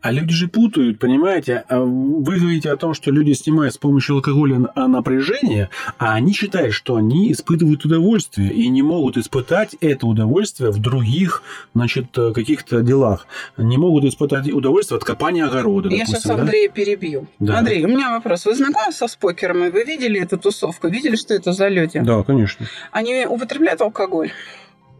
А 0.00 0.12
люди 0.12 0.32
же 0.32 0.48
путают, 0.48 0.98
понимаете? 0.98 1.64
А 1.68 1.80
Вы 1.80 2.38
говорите 2.38 2.70
о 2.70 2.76
том, 2.76 2.94
что 2.94 3.10
люди 3.10 3.32
снимают 3.32 3.74
с 3.74 3.78
помощью 3.78 4.16
алкоголя 4.16 4.60
а, 4.74 4.88
напряжение, 4.88 5.68
а 5.98 6.14
они 6.14 6.32
считают, 6.32 6.72
что 6.74 6.96
они 6.96 7.30
испытывают 7.32 7.84
удовольствие 7.84 8.50
и 8.50 8.68
не 8.68 8.82
могут 8.82 9.18
испытать 9.18 9.76
это 9.80 10.06
удовольствие 10.06 10.70
в 10.70 10.78
других, 10.78 11.42
значит, 11.74 12.16
э, 12.16 12.32
каких-то 12.32 12.80
делах. 12.80 13.26
Не 13.58 13.76
могут 13.76 14.04
испытать 14.04 14.50
удовольствие 14.50 14.96
от 14.96 15.04
копания 15.04 15.46
огорода, 15.46 15.88
Я 15.90 15.98
допустим, 15.98 16.16
сейчас 16.16 16.36
да? 16.36 16.42
Андрея 16.42 16.70
перебью. 16.70 17.26
Да. 17.38 17.58
Андрей, 17.58 17.84
у 17.84 17.88
меня 17.88 18.10
вопрос. 18.10 18.46
Вы 18.46 18.54
знакомы 18.54 18.92
со 18.92 19.06
спокерами? 19.06 19.68
Вы 19.68 19.84
видели 19.84 20.20
эту 20.20 20.38
тусовку? 20.38 20.88
Видели, 20.88 21.16
что 21.16 21.34
это 21.34 21.52
за 21.52 21.68
люди? 21.68 22.00
Да, 22.00 22.22
конечно. 22.22 22.66
Они 22.90 23.26
употребляют 23.26 23.82
алкоголь. 23.82 24.32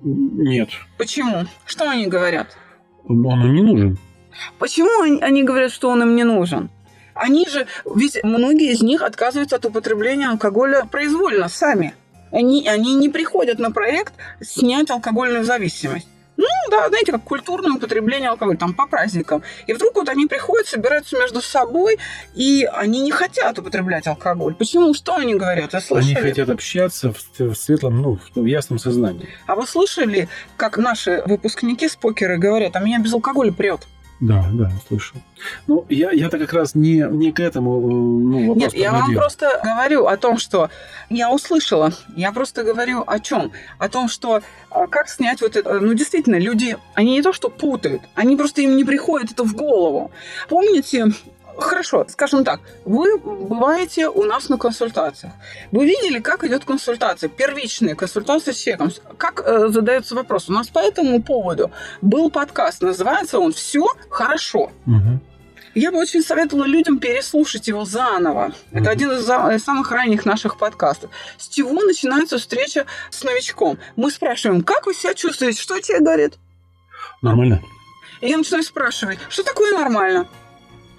Нет, 0.03 0.71
Почему? 0.99 1.47
Что 1.65 1.89
они 1.89 2.07
говорят? 2.07 2.57
он 3.07 3.45
им 3.45 3.55
не 3.55 3.63
нужен. 3.63 3.99
Почему 4.59 5.03
они, 5.03 5.21
они 5.21 5.43
говорят, 5.43 5.73
что 5.73 5.89
он 5.89 6.03
им 6.03 6.17
не 6.17 6.25
нужен? 6.25 6.71
Они 7.15 7.47
же, 7.49 7.67
ведь 7.95 8.23
многие 8.23 8.73
из 8.73 8.83
них 8.83 9.03
отказываются 9.03 9.57
от 9.57 9.65
употребления 9.67 10.29
алкоголя 10.29 10.85
произвольно, 10.91 11.49
сами. 11.49 11.95
Они, 12.33 12.67
они 12.69 12.95
не 12.95 13.09
приходят 13.09 13.59
на 13.59 13.71
проект 13.73 14.15
снять 14.41 14.91
алкогольную 14.91 15.45
зависимость. 15.45 16.07
Ну, 16.41 16.47
да, 16.71 16.89
знаете, 16.89 17.13
как 17.13 17.23
культурное 17.23 17.73
употребление 17.73 18.31
алкоголя, 18.31 18.57
там, 18.57 18.73
по 18.73 18.87
праздникам. 18.87 19.43
И 19.67 19.75
вдруг 19.75 19.97
вот 19.97 20.09
они 20.09 20.27
приходят, 20.27 20.67
собираются 20.67 21.19
между 21.19 21.43
собой, 21.43 21.99
и 22.35 22.67
они 22.73 23.01
не 23.01 23.11
хотят 23.11 23.59
употреблять 23.59 24.07
алкоголь. 24.07 24.55
Почему? 24.55 24.95
Что 24.95 25.17
они 25.17 25.35
говорят? 25.35 25.75
Вы 25.75 25.79
Они 25.79 25.87
слышали? 25.87 26.15
хотят 26.15 26.49
общаться 26.49 27.13
в, 27.13 27.41
в 27.41 27.55
светлом, 27.55 28.01
ну, 28.01 28.19
в 28.35 28.47
ясном 28.47 28.79
сознании. 28.79 29.29
А 29.47 29.55
вы 29.55 29.67
слышали, 29.67 30.31
как 30.57 30.79
наши 30.79 31.23
выпускники 31.27 31.87
спокеры 31.89 32.39
говорят, 32.39 32.75
а 32.75 32.81
меня 32.81 33.01
без 33.01 33.13
алкоголя 33.13 33.53
прет? 33.53 33.81
Да, 34.21 34.45
да, 34.53 34.71
слышал. 34.87 35.19
Ну, 35.67 35.87
я, 35.89 36.11
я-то 36.11 36.39
как 36.39 36.53
раз 36.53 36.75
не, 36.75 37.07
не 37.11 37.33
к 37.33 37.41
этому 37.41 37.79
э, 37.79 37.83
ну, 37.83 38.49
вопрос 38.49 38.63
Нет, 38.63 38.75
я 38.75 38.93
вам 38.93 39.15
просто 39.15 39.61
говорю 39.65 40.07
о 40.07 40.17
том, 40.19 40.37
что 40.37 40.69
я 41.09 41.33
услышала. 41.33 41.93
Я 42.15 42.31
просто 42.33 42.63
говорю 42.63 43.03
о 43.07 43.19
чем? 43.19 43.51
О 43.79 43.89
том, 43.89 44.09
что 44.09 44.43
а, 44.71 44.87
как 44.89 45.09
снять 45.09 45.41
вот 45.41 45.57
это. 45.57 45.81
Ну, 45.81 45.95
действительно, 45.95 46.39
люди, 46.39 46.77
они 46.95 47.13
не 47.13 47.23
то 47.23 47.33
что 47.33 47.49
путают, 47.49 48.03
они 48.15 48.37
просто 48.37 48.61
им 48.61 48.77
не 48.77 48.85
приходит 48.85 49.33
это 49.33 49.45
в 49.45 49.55
голову. 49.55 50.11
Помните, 50.51 51.07
Хорошо, 51.59 52.07
скажем 52.09 52.45
так, 52.45 52.61
вы 52.85 53.19
бываете 53.19 54.09
у 54.09 54.25
нас 54.25 54.49
на 54.49 54.59
консультациях. 54.59 55.33
Вы 55.73 55.87
видели, 55.87 56.19
как 56.21 56.45
идет 56.45 56.65
консультация, 56.65 57.29
первичная 57.29 57.95
консультация 57.95 58.55
с 58.55 58.57
человеком. 58.59 58.93
Как 59.19 59.43
э, 59.45 59.69
задается 59.69 60.15
вопрос? 60.15 60.49
У 60.49 60.53
нас 60.53 60.69
по 60.69 60.79
этому 60.79 61.23
поводу 61.23 61.71
был 62.01 62.31
подкаст, 62.31 62.83
называется 62.83 63.39
он 63.39 63.53
«Все 63.53 63.87
хорошо». 64.09 64.71
Мгм. 64.87 65.21
Я 65.75 65.93
бы 65.93 65.99
очень 65.99 66.23
советовала 66.23 66.65
людям 66.65 66.99
переслушать 66.99 67.69
его 67.69 67.85
заново. 67.85 68.53
Это 68.73 68.81
Мгм. 68.81 68.89
один 68.89 69.11
из 69.13 69.25
за- 69.25 69.57
самых 69.65 69.93
ранних 69.93 70.25
наших 70.27 70.57
подкастов. 70.59 71.11
С 71.39 71.49
чего 71.49 71.73
начинается 71.85 72.39
встреча 72.39 72.87
с 73.11 73.23
новичком? 73.23 73.79
Мы 73.95 74.11
спрашиваем, 74.11 74.63
как 74.63 74.87
вы 74.87 74.95
себя 74.95 75.15
чувствуете? 75.15 75.61
Что 75.61 75.79
тебе 75.81 76.01
говорит? 76.01 76.35
Нормально. 77.23 77.63
И 78.21 78.29
я 78.29 78.37
начинаю 78.37 78.65
спрашивать, 78.65 79.19
что 79.29 79.43
такое 79.45 79.73
нормально? 79.73 80.27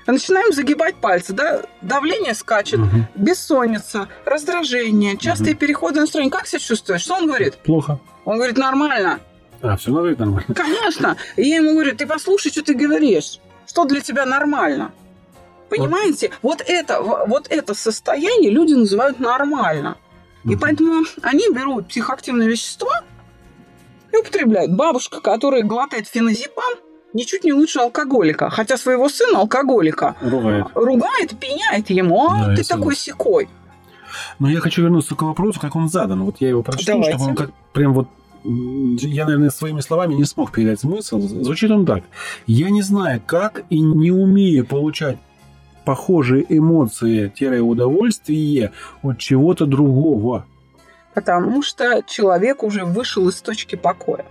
Начинаем 0.08 0.52
загибать 0.52 0.96
пальцы, 0.96 1.34
да? 1.34 1.62
Давление 1.82 2.34
скачет, 2.34 2.80
Мгм. 2.80 3.08
бессонница, 3.16 4.08
раздражение, 4.26 5.18
частые 5.18 5.54
переходы 5.56 6.00
настроения. 6.00 6.32
Как 6.32 6.48
себя 6.48 6.60
чувствуешь? 6.60 7.02
Что 7.02 7.16
он 7.16 7.28
говорит? 7.28 7.56
Плохо. 7.58 8.00
Он 8.26 8.38
говорит, 8.38 8.58
нормально. 8.58 9.20
А, 9.62 9.78
все 9.78 9.94
равно 9.94 10.10
нормально. 10.18 10.54
Конечно. 10.56 11.18
И 11.36 11.48
я 11.48 11.58
ему 11.58 11.74
говорю, 11.74 11.96
ты 11.96 12.08
послушай, 12.08 12.52
что 12.52 12.64
ты 12.64 12.74
говоришь. 12.74 13.40
Что 13.68 13.86
для 13.86 14.02
тебя 14.02 14.26
нормально? 14.26 14.92
Понимаете? 15.70 16.32
Вот 16.42 16.62
это, 16.68 17.02
вот 17.02 17.48
это 17.50 17.74
состояние 17.74 18.50
люди 18.52 18.74
называют 18.74 19.20
нормально. 19.20 19.98
И 20.44 20.50
Мгм. 20.50 20.60
поэтому 20.60 21.04
они 21.22 21.44
берут 21.54 21.88
психоактивные 21.88 22.50
вещества 22.50 23.04
и 24.12 24.18
употребляют. 24.18 24.74
Бабушка, 24.76 25.22
которая 25.22 25.62
глотает 25.62 26.08
феназепам, 26.08 26.74
ничуть 27.14 27.44
не 27.44 27.54
лучше 27.54 27.80
алкоголика. 27.80 28.50
Хотя 28.50 28.78
своего 28.78 29.10
сына 29.10 29.40
алкоголика 29.40 30.16
Ругает. 30.22 30.66
ругает, 30.76 31.38
пеняет 31.40 31.90
ему, 31.90 32.30
а 32.30 32.48
Да, 32.48 32.56
ты 32.56 32.64
такой 32.64 32.96
секой. 32.96 33.50
Но 34.40 34.50
я 34.50 34.60
хочу 34.60 34.82
вернуться 34.82 35.16
к 35.16 35.22
вопросу, 35.22 35.60
как 35.60 35.76
он 35.76 35.90
задан. 35.90 36.24
Вот 36.24 36.38
я 36.40 36.50
его 36.50 36.64
прочту, 36.64 36.94
Давайте. 36.94 37.12
чтобы 37.12 37.30
он 37.30 37.36
как 37.36 37.52
прям 37.74 37.94
вот 37.94 38.08
я, 38.44 39.26
наверное, 39.26 39.52
своими 39.52 39.82
словами 39.82 40.16
не 40.16 40.26
смог 40.26 40.52
передать 40.52 40.80
смысл. 40.80 41.20
Звучит 41.22 41.70
он 41.70 41.86
так. 41.86 42.04
Я 42.48 42.72
не 42.72 42.82
знаю, 42.82 43.22
как 43.24 43.64
и 43.70 43.80
не 43.80 44.10
умею 44.12 44.66
получать 44.66 45.20
похожие 45.86 46.44
эмоции-удовольствие 46.50 48.72
от 49.04 49.20
чего-то 49.20 49.68
другого. 49.68 50.46
Потому 51.14 51.62
что 51.62 52.02
человек 52.08 52.64
уже 52.64 52.84
вышел 52.86 53.28
из 53.30 53.40
точки 53.42 53.76
покоя. 53.76 54.26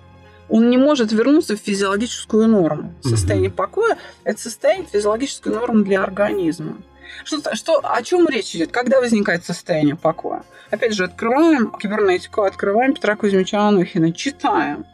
Он 0.50 0.68
не 0.68 0.76
может 0.76 1.12
вернуться 1.12 1.56
в 1.56 1.60
физиологическую 1.60 2.48
норму. 2.48 2.92
Состояние 3.02 3.50
покоя– 3.50 3.96
это 4.24 4.40
состояние 4.40 4.88
физиологической 4.92 5.52
нормы 5.52 5.84
для 5.84 6.02
организма. 6.02 6.78
Что, 7.24 7.54
что, 7.54 7.80
о 7.82 8.02
чем 8.02 8.28
речь 8.28 8.54
идет? 8.54 8.72
Когда 8.72 9.00
возникает 9.00 9.44
состояние 9.44 9.96
покоя? 9.96 10.42
Опять 10.70 10.94
же, 10.94 11.04
открываем 11.04 11.70
кибернетику, 11.70 12.42
открываем 12.42 12.94
Петра 12.94 13.16
Кузьмича 13.16 13.60
Анухина, 13.60 14.12
читаем. 14.12 14.86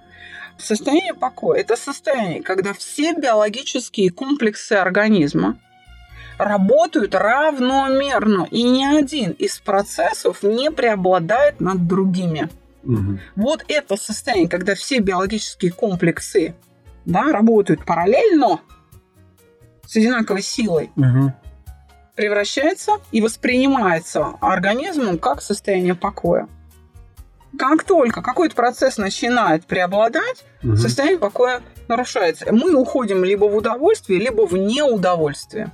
Состояние 0.58 1.14
покоя– 1.14 1.60
это 1.60 1.76
состояние, 1.76 2.42
когда 2.42 2.72
все 2.72 3.14
биологические 3.14 4.10
комплексы 4.10 4.74
организма 4.74 5.58
работают 6.38 7.14
равномерно, 7.14 8.46
и 8.50 8.62
ни 8.62 8.84
один 8.84 9.32
из 9.32 9.58
процессов 9.58 10.42
не 10.42 10.70
преобладает 10.70 11.60
над 11.60 11.86
другими. 11.86 12.48
Мгм. 12.86 13.20
Вот 13.34 13.64
это 13.68 13.96
состояние, 13.96 14.48
когда 14.48 14.74
все 14.74 14.98
биологические 15.00 15.72
комплексы 15.72 16.54
да, 17.04 17.24
работают 17.32 17.84
параллельно 17.84 18.60
с 19.86 19.96
одинаковой 19.96 20.42
силой, 20.42 20.90
Мгм. 20.96 21.32
превращается 22.14 22.92
и 23.12 23.20
воспринимается 23.20 24.32
организмом 24.40 25.18
как 25.18 25.42
состояние 25.42 25.94
покоя. 25.94 26.48
Как 27.58 27.84
только 27.84 28.22
какой-то 28.22 28.54
процесс 28.54 28.98
начинает 28.98 29.64
преобладать, 29.66 30.44
Мгм. 30.62 30.76
состояние 30.76 31.18
покоя 31.18 31.62
нарушается. 31.88 32.52
Мы 32.52 32.74
уходим 32.74 33.24
либо 33.24 33.44
в 33.44 33.56
удовольствие, 33.56 34.18
либо 34.20 34.46
в 34.46 34.52
неудовольствие. 34.56 35.72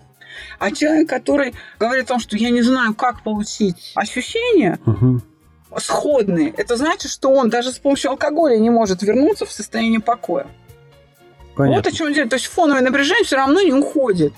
А 0.58 0.70
человек, 0.70 1.08
который 1.08 1.54
говорит 1.78 2.04
о 2.04 2.08
том, 2.08 2.20
что 2.20 2.36
я 2.36 2.50
не 2.50 2.62
знаю, 2.62 2.94
как 2.94 3.22
получить 3.22 3.92
ощущения 3.94 4.78
Мгм. 4.86 5.22
Сходные, 5.78 6.52
это 6.56 6.76
значит, 6.76 7.10
что 7.10 7.30
он 7.30 7.48
даже 7.48 7.72
с 7.72 7.78
помощью 7.78 8.10
алкоголя 8.10 8.56
не 8.58 8.70
может 8.70 9.02
вернуться 9.02 9.46
в 9.46 9.52
состояние 9.52 10.00
покоя. 10.00 10.46
Понятно. 11.56 11.76
Вот 11.76 11.86
о 11.86 11.96
чем 11.96 12.12
дело. 12.12 12.28
То 12.28 12.36
есть 12.36 12.46
фоновое 12.46 12.82
напряжение 12.82 13.24
все 13.24 13.36
равно 13.36 13.60
не 13.60 13.72
уходит. 13.72 14.32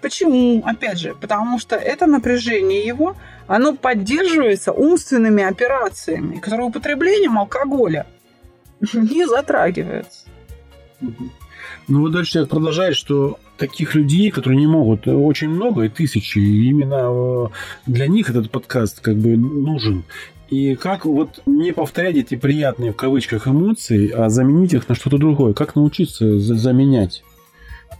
Почему? 0.00 0.62
Опять 0.64 0.98
же, 0.98 1.14
потому 1.14 1.58
что 1.58 1.76
это 1.76 2.06
напряжение 2.06 2.84
его, 2.84 3.16
оно 3.46 3.74
поддерживается 3.74 4.72
умственными 4.72 5.42
операциями, 5.42 6.38
которые 6.38 6.66
употреблением 6.66 7.38
алкоголя 7.38 8.06
не 8.92 9.26
затрагиваются. 9.26 10.26
Ну 11.86 12.00
вот 12.00 12.12
дальше 12.12 12.32
человек 12.32 12.50
продолжает, 12.50 12.96
что 12.96 13.38
таких 13.56 13.94
людей, 13.94 14.30
которые 14.30 14.58
не 14.58 14.66
могут, 14.66 15.06
очень 15.06 15.48
много, 15.48 15.82
и 15.82 15.88
тысячи, 15.88 16.38
и 16.38 16.68
именно 16.68 17.10
э, 17.10 17.46
для 17.86 18.06
них 18.06 18.30
этот 18.30 18.50
подкаст 18.50 19.00
как 19.00 19.16
бы 19.16 19.36
нужен. 19.36 20.04
И 20.54 20.76
как 20.76 21.04
вот 21.04 21.40
не 21.46 21.72
повторять 21.72 22.14
эти 22.14 22.36
приятные 22.36 22.92
в 22.92 22.96
кавычках 22.96 23.48
эмоции, 23.48 24.08
а 24.12 24.28
заменить 24.28 24.72
их 24.72 24.88
на 24.88 24.94
что-то 24.94 25.18
другое? 25.18 25.52
Как 25.52 25.74
научиться 25.74 26.38
за- 26.38 26.54
заменять? 26.54 27.24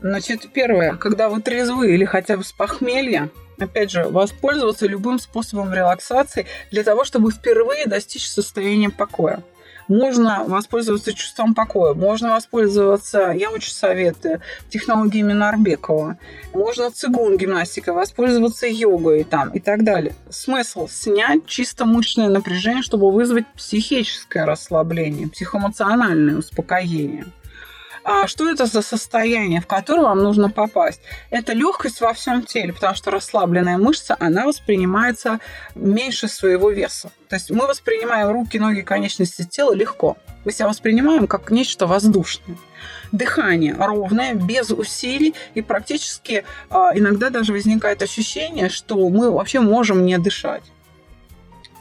Значит, 0.01 0.49
первое, 0.53 0.95
когда 0.95 1.29
вы 1.29 1.41
трезвы 1.43 1.93
или 1.93 2.05
хотя 2.05 2.37
бы 2.37 2.45
с 2.45 2.53
похмелья, 2.53 3.29
опять 3.59 3.91
же, 3.91 4.05
воспользоваться 4.05 4.87
любым 4.87 5.19
способом 5.19 5.75
релаксации 5.75 6.47
для 6.71 6.85
того, 6.85 7.05
чтобы 7.05 7.33
впервые 7.33 7.87
достичь 7.87 8.29
состояния 8.29 8.91
покоя. 8.91 9.43
Можно 9.89 10.45
воспользоваться 10.47 11.13
чувством 11.13 11.55
покоя, 11.55 11.95
можно 11.95 12.31
воспользоваться, 12.31 13.33
я 13.33 13.51
очень 13.51 13.73
советую, 13.73 14.41
технологиями 14.71 15.33
Нарбекова, 15.33 16.19
можно 16.53 16.91
цигун 16.91 17.37
гимнастикой, 17.37 17.95
воспользоваться 17.95 18.67
йогой 18.67 19.25
там, 19.25 19.51
и 19.51 19.61
так 19.61 19.85
далее. 19.85 20.15
Смысл 20.31 20.89
снять 20.89 21.47
чисто 21.47 21.85
мышечное 21.85 22.29
напряжение, 22.29 22.83
чтобы 22.83 23.13
вызвать 23.13 23.47
психическое 23.55 24.45
расслабление, 24.45 25.29
психоэмоциональное 25.29 26.37
успокоение. 26.37 27.27
А 28.05 28.27
что 28.27 28.51
это 28.51 28.67
за 28.67 28.83
состояние, 28.83 29.63
в 29.63 29.67
которое 29.67 30.03
вам 30.03 30.19
нужно 30.19 30.51
попасть? 30.51 31.01
Это 31.31 31.55
легкость 31.55 32.03
во 32.03 32.13
всем 32.13 32.43
теле, 32.43 32.75
потому 32.75 32.95
что 32.95 33.11
расслабленная 33.11 33.79
мышца, 33.79 34.15
она 34.21 34.45
воспринимается 34.45 35.41
меньше 35.75 36.29
своего 36.29 36.71
веса. 36.71 37.11
То 37.29 37.37
есть 37.37 37.51
мы 37.51 37.67
воспринимаем 37.67 38.31
руки, 38.31 38.59
ноги, 38.59 38.83
конечности 38.83 39.45
тела 39.45 39.73
легко. 39.73 40.19
Мы 40.45 40.53
себя 40.53 40.69
воспринимаем 40.69 41.27
как 41.27 41.51
нечто 41.51 41.87
воздушное. 41.87 42.59
Дыхание 43.11 43.75
ровное, 43.79 44.35
без 44.35 44.71
усилий, 44.71 45.35
и 45.55 45.63
практически 45.63 46.45
а, 46.69 46.91
иногда 46.95 47.31
даже 47.31 47.53
возникает 47.53 48.03
ощущение, 48.03 48.69
что 48.69 49.09
мы 49.09 49.31
вообще 49.31 49.61
можем 49.61 50.05
не 50.05 50.19
дышать. 50.19 50.63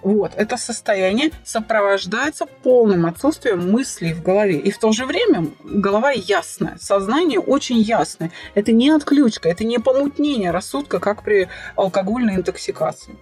Вот, 0.04 0.34
это 0.36 0.58
состояние 0.58 1.32
сопровождается 1.46 2.46
полным 2.46 3.06
отсутствием 3.06 3.72
мыслей 3.72 4.14
в 4.14 4.22
голове. 4.22 4.58
И 4.58 4.70
в 4.70 4.78
то 4.78 4.92
же 4.92 5.06
время 5.06 5.48
голова 5.64 6.12
ясная, 6.12 6.78
сознание 6.78 7.40
очень 7.40 7.80
ясное. 7.80 8.32
Это 8.54 8.74
не 8.74 8.90
отключка, 8.90 9.48
это 9.48 9.64
не 9.64 9.80
помутнение 9.80 10.52
рассудка, 10.52 11.00
как 11.00 11.24
при 11.24 11.48
алкогольной 11.78 12.36
интоксикации. 12.36 13.16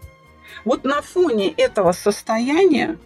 Вот 0.66 0.84
на 0.84 1.02
фоне 1.02 1.50
этого 1.50 1.92
состояния 1.92 2.98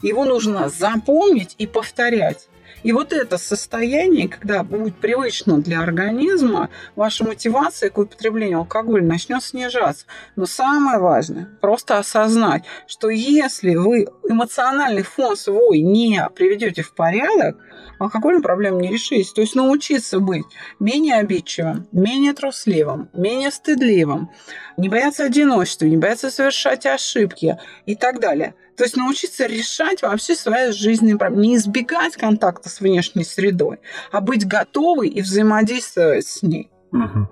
его 0.00 0.24
нужно 0.24 0.70
запомнить 0.70 1.54
и 1.58 1.66
повторять. 1.66 2.48
И 2.82 2.92
вот 2.92 3.12
это 3.12 3.38
состояние, 3.38 4.28
когда 4.28 4.62
будет 4.62 4.96
привычно 4.96 5.58
для 5.58 5.80
организма, 5.80 6.70
ваша 6.96 7.24
мотивация 7.24 7.90
к 7.90 7.98
употреблению 7.98 8.58
алкоголя 8.58 9.04
начнет 9.04 9.42
снижаться. 9.42 10.06
Но 10.36 10.46
самое 10.46 10.98
важное, 10.98 11.48
просто 11.60 11.98
осознать, 11.98 12.64
что 12.86 13.08
если 13.08 13.74
вы 13.74 14.08
эмоциональный 14.28 15.02
фон 15.02 15.36
свой 15.36 15.80
не 15.80 16.26
приведете 16.34 16.82
в 16.82 16.94
порядок, 16.94 17.56
алкогольную 18.02 18.42
проблему 18.42 18.80
не 18.80 18.88
решите. 18.88 19.30
То 19.34 19.40
есть 19.40 19.54
научиться 19.54 20.18
быть 20.18 20.44
менее 20.78 21.16
обидчивым, 21.16 21.86
менее 21.92 22.32
трусливым, 22.32 23.08
менее 23.12 23.50
стыдливым, 23.50 24.30
не 24.76 24.88
бояться 24.88 25.24
одиночества, 25.24 25.86
не 25.86 25.96
бояться 25.96 26.30
совершать 26.30 26.86
ошибки 26.86 27.58
и 27.86 27.94
так 27.94 28.20
далее. 28.20 28.54
То 28.82 28.86
есть 28.86 28.96
научиться 28.96 29.46
решать 29.46 30.02
вообще 30.02 30.34
свои 30.34 30.72
жизненные 30.72 31.16
проблемы. 31.16 31.46
Не 31.46 31.54
избегать 31.54 32.16
контакта 32.16 32.68
с 32.68 32.80
внешней 32.80 33.22
средой, 33.22 33.78
а 34.10 34.20
быть 34.20 34.44
готовой 34.44 35.06
и 35.06 35.22
взаимодействовать 35.22 36.26
с 36.26 36.42
ней. 36.42 36.68
Угу. 36.90 37.28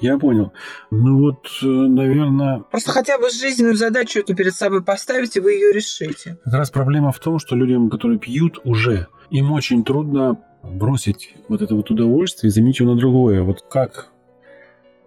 Я 0.00 0.18
понял. 0.18 0.52
Ну 0.92 1.18
вот, 1.18 1.48
э, 1.62 1.66
наверное... 1.66 2.60
Просто 2.70 2.92
хотя 2.92 3.18
бы 3.18 3.28
жизненную 3.28 3.74
задачу 3.74 4.20
эту 4.20 4.36
перед 4.36 4.54
собой 4.54 4.84
поставите, 4.84 5.40
вы 5.40 5.54
ее 5.54 5.72
решите. 5.72 6.38
Как 6.44 6.54
раз 6.54 6.70
проблема 6.70 7.10
в 7.10 7.18
том, 7.18 7.40
что 7.40 7.56
людям, 7.56 7.90
которые 7.90 8.20
пьют 8.20 8.60
уже, 8.62 9.08
им 9.30 9.50
очень 9.50 9.82
трудно 9.82 10.38
бросить 10.62 11.34
вот 11.48 11.60
это 11.60 11.74
вот 11.74 11.90
удовольствие 11.90 12.50
и 12.50 12.52
заменить 12.52 12.78
его 12.78 12.92
на 12.92 12.96
другое. 12.96 13.42
Вот 13.42 13.62
как 13.68 14.12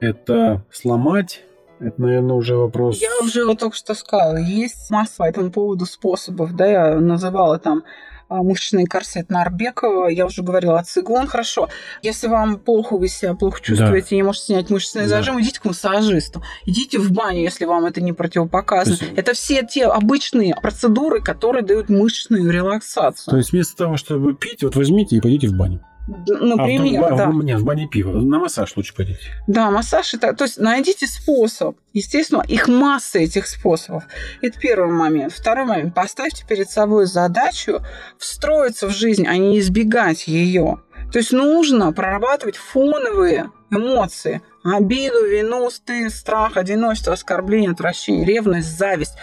это 0.02 0.66
сломать, 0.70 1.46
это, 1.80 2.02
наверное, 2.02 2.36
уже 2.36 2.56
вопрос... 2.56 3.00
Я 3.02 3.10
уже 3.22 3.46
вот 3.46 3.60
только 3.60 3.76
что 3.76 3.94
сказала, 3.94 4.38
есть 4.38 4.90
масса 4.90 5.16
по 5.18 5.24
этому 5.24 5.52
поводу 5.52 5.86
способов, 5.86 6.56
да, 6.56 6.66
я 6.66 6.96
называла 6.96 7.60
там 7.60 7.84
а, 8.30 8.44
мышечный 8.44 8.86
корсет 8.86 9.30
Нарбекова. 9.30 10.08
Я 10.08 10.26
уже 10.26 10.44
говорила, 10.44 10.84
цигун, 10.84 11.28
хорошо. 11.28 11.70
Если 12.02 12.28
вам 12.28 12.60
плохо, 12.60 12.98
вы 12.98 13.08
себя 13.08 13.36
плохо 13.36 13.62
чувствуете, 13.62 14.08
да. 14.12 14.16
не 14.18 14.24
можете 14.24 14.46
снять 14.48 14.70
мышечный 14.70 15.04
да. 15.04 15.08
зажим, 15.08 15.40
идите 15.40 15.62
к 15.62 15.66
массажисту. 15.66 16.44
Идите 16.66 17.00
в 17.00 17.12
баню, 17.12 17.42
если 17.42 17.66
вам 17.66 17.86
это 17.86 18.02
не 18.02 18.12
противопоказано. 18.12 18.98
Есть... 19.00 19.14
Это 19.16 19.34
все 19.34 19.66
те 19.66 19.86
обычные 19.86 20.56
процедуры, 20.62 21.22
которые 21.22 21.64
дают 21.64 21.90
мышечную 21.90 22.52
релаксацию. 22.52 23.32
То 23.32 23.38
есть 23.38 23.54
вместо 23.54 23.78
того, 23.78 23.96
чтобы 23.96 24.34
пить, 24.34 24.62
вот 24.62 24.76
возьмите 24.76 25.16
и 25.16 25.22
пойдите 25.22 25.48
в 25.48 25.54
баню. 25.54 25.82
Например, 26.08 27.04
а 27.04 27.14
в, 27.14 27.18
да. 27.18 27.30
В, 27.30 27.44
нет, 27.44 27.60
в 27.60 27.66
бане 27.66 27.88
пива. 27.88 28.12
На 28.14 28.40
массаж 28.40 28.76
лучше 28.78 28.96
пойти. 28.96 29.16
Да, 29.48 29.70
массаж 29.72 30.14
это... 30.14 30.34
То 30.34 30.46
есть 30.46 30.58
найдите 30.58 31.06
способ. 31.06 31.76
Естественно, 31.94 32.44
их 32.48 32.70
масса 32.70 33.20
этих 33.20 33.46
способов. 33.48 34.06
Это 34.42 34.58
первый 34.60 34.92
момент. 34.92 35.34
Второй 35.34 35.66
момент. 35.66 35.94
Поставьте 35.94 36.46
перед 36.48 36.70
собой 36.70 37.08
задачу 37.08 37.82
встроиться 38.18 38.88
в 38.88 38.92
жизнь, 38.92 39.28
а 39.28 39.36
не 39.36 39.60
избегать 39.60 40.28
ее. 40.28 40.80
То 41.12 41.20
есть 41.20 41.34
нужно 41.34 41.92
прорабатывать 41.92 42.56
фоновые 42.56 43.52
эмоции. 43.70 44.42
Обиду, 44.64 45.26
вину, 45.26 45.70
стыд, 45.70 46.12
страх, 46.12 46.58
одиночество, 46.58 47.14
оскорбление, 47.14 47.72
отвращение, 47.72 48.26
ревность, 48.26 48.78
зависть 48.78 49.14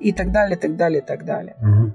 и 0.00 0.12
так 0.12 0.32
далее, 0.32 0.56
так 0.56 0.76
далее, 0.76 1.02
так 1.02 1.24
далее. 1.24 1.56
Угу. 1.60 1.92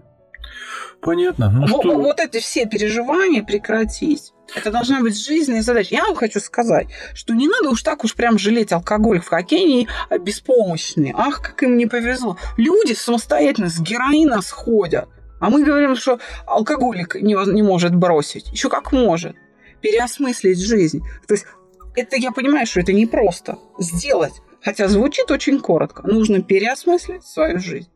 Понятно. 1.02 1.50
Ну, 1.50 1.68
вот, 1.68 1.84
что... 1.84 1.96
вот 1.98 2.20
эти 2.20 2.40
все 2.40 2.66
переживания 2.66 3.44
прекратить. 3.44 4.34
Это 4.56 4.72
должна 4.72 5.02
быть 5.02 5.18
жизненная 5.18 5.62
задача. 5.62 5.96
Я 5.96 6.06
вам 6.06 6.16
хочу 6.16 6.40
сказать, 6.40 6.88
что 7.14 7.34
не 7.34 7.48
надо 7.48 7.70
уж 7.70 7.84
так 7.84 8.04
уж 8.04 8.16
прям 8.16 8.38
жалеть 8.38 8.72
алкоголь 8.72 9.20
в 9.20 9.28
хоккее 9.28 9.88
беспомощные. 10.22 11.14
Ах, 11.16 11.42
как 11.42 11.64
им 11.64 11.78
не 11.78 11.86
повезло. 11.86 12.38
Люди 12.58 12.94
самостоятельно 12.94 13.70
с 13.70 13.80
героина 13.80 14.42
сходят. 14.42 15.10
А 15.40 15.50
мы 15.50 15.64
говорим, 15.64 15.96
что 15.96 16.20
алкоголик 16.46 17.16
не, 17.16 17.36
не 17.54 17.62
может 17.62 17.96
бросить. 17.96 18.52
Еще 18.52 18.70
как 18.70 18.92
может. 18.92 19.36
Переосмыслить 19.82 20.60
жизнь. 20.60 21.02
То 21.28 21.36
есть 21.36 21.46
это 21.96 22.18
я 22.18 22.32
понимаю, 22.32 22.66
что 22.66 22.82
это 22.82 22.92
непросто 22.94 23.58
сделать. 23.80 24.34
Хотя 24.62 24.88
звучит 24.90 25.32
очень 25.32 25.60
коротко. 25.62 26.06
Нужно 26.06 26.42
переосмыслить 26.42 27.24
свою 27.24 27.60
жизнь. 27.60 27.90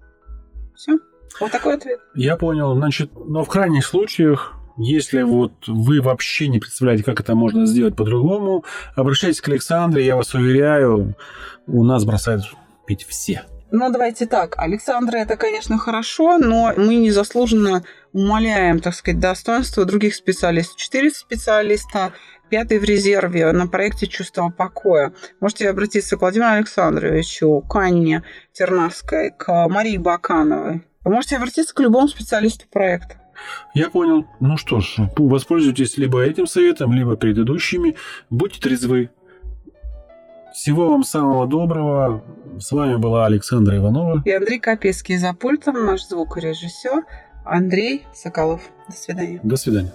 Все. 0.76 0.94
Вот 1.40 1.52
такой 1.52 1.76
ответ. 1.76 2.00
Я 2.16 2.38
понял. 2.38 2.74
Значит, 2.76 3.12
но 3.14 3.44
в 3.44 3.50
крайних 3.50 3.86
случаях 3.86 4.54
если 4.78 5.22
вот 5.22 5.54
вы 5.68 6.02
вообще 6.02 6.48
не 6.48 6.60
представляете, 6.60 7.04
как 7.04 7.20
это 7.20 7.36
можно 7.36 7.66
сделать 7.66 7.96
по-другому, 7.96 8.64
обращайтесь 8.96 9.42
к 9.42 9.48
Александре, 9.48 10.06
я 10.06 10.16
вас 10.16 10.34
уверяю, 10.34 11.16
у 11.68 11.84
нас 11.84 12.06
бросают 12.06 12.44
пить 12.86 13.06
все. 13.08 13.44
Ну, 13.76 13.90
давайте 13.92 14.28
так. 14.28 14.56
Александра, 14.60 15.18
это, 15.18 15.36
конечно, 15.36 15.80
хорошо, 15.80 16.38
но 16.38 16.74
мы 16.78 16.96
незаслуженно 16.96 17.84
умаляем, 18.12 18.80
так 18.80 18.94
сказать, 18.94 19.20
достоинство 19.20 19.84
других 19.84 20.14
специалистов. 20.14 20.78
Четыре 20.78 21.10
специалиста, 21.10 22.14
пятый 22.50 22.78
в 22.78 22.84
резерве 22.84 23.52
на 23.52 23.66
проекте 23.66 24.06
«Чувство 24.06 24.54
покоя». 24.56 25.14
Можете 25.40 25.72
обратиться 25.72 26.18
к 26.18 26.22
Владимиру 26.22 26.52
Александровичу, 26.52 27.62
к 27.68 27.76
Анне 27.76 28.22
Тернавской, 28.52 29.32
к 29.32 29.68
Марии 29.68 29.98
Бакановой. 29.98 30.84
Можете 31.04 31.38
обратиться 31.38 31.74
к 31.74 31.80
любому 31.80 32.08
специалисту 32.08 32.66
проекта. 32.72 33.23
Я 33.74 33.90
понял. 33.90 34.26
Ну 34.40 34.58
что 34.58 34.80
ж, 34.80 34.96
воспользуйтесь 35.18 35.98
либо 35.98 36.24
этим 36.24 36.48
советом, 36.48 36.94
либо 36.94 37.16
предыдущими. 37.16 37.96
Будьте 38.30 38.60
трезвы. 38.60 39.10
Всего 40.54 40.90
вам 40.90 41.04
самого 41.04 41.48
доброго. 41.48 42.24
С 42.60 42.72
вами 42.72 42.98
была 42.98 43.26
Александра 43.26 43.76
Иванова. 43.78 44.22
И 44.24 44.32
Андрей 44.32 44.60
Капецкий 44.60 45.18
за 45.18 45.34
пультом, 45.34 45.86
наш 45.86 46.08
звукорежиссер 46.08 47.04
Андрей 47.44 48.06
Соколов. 48.14 48.62
До 48.88 48.96
свидания. 48.96 49.40
До 49.44 49.56
свидания. 49.56 49.94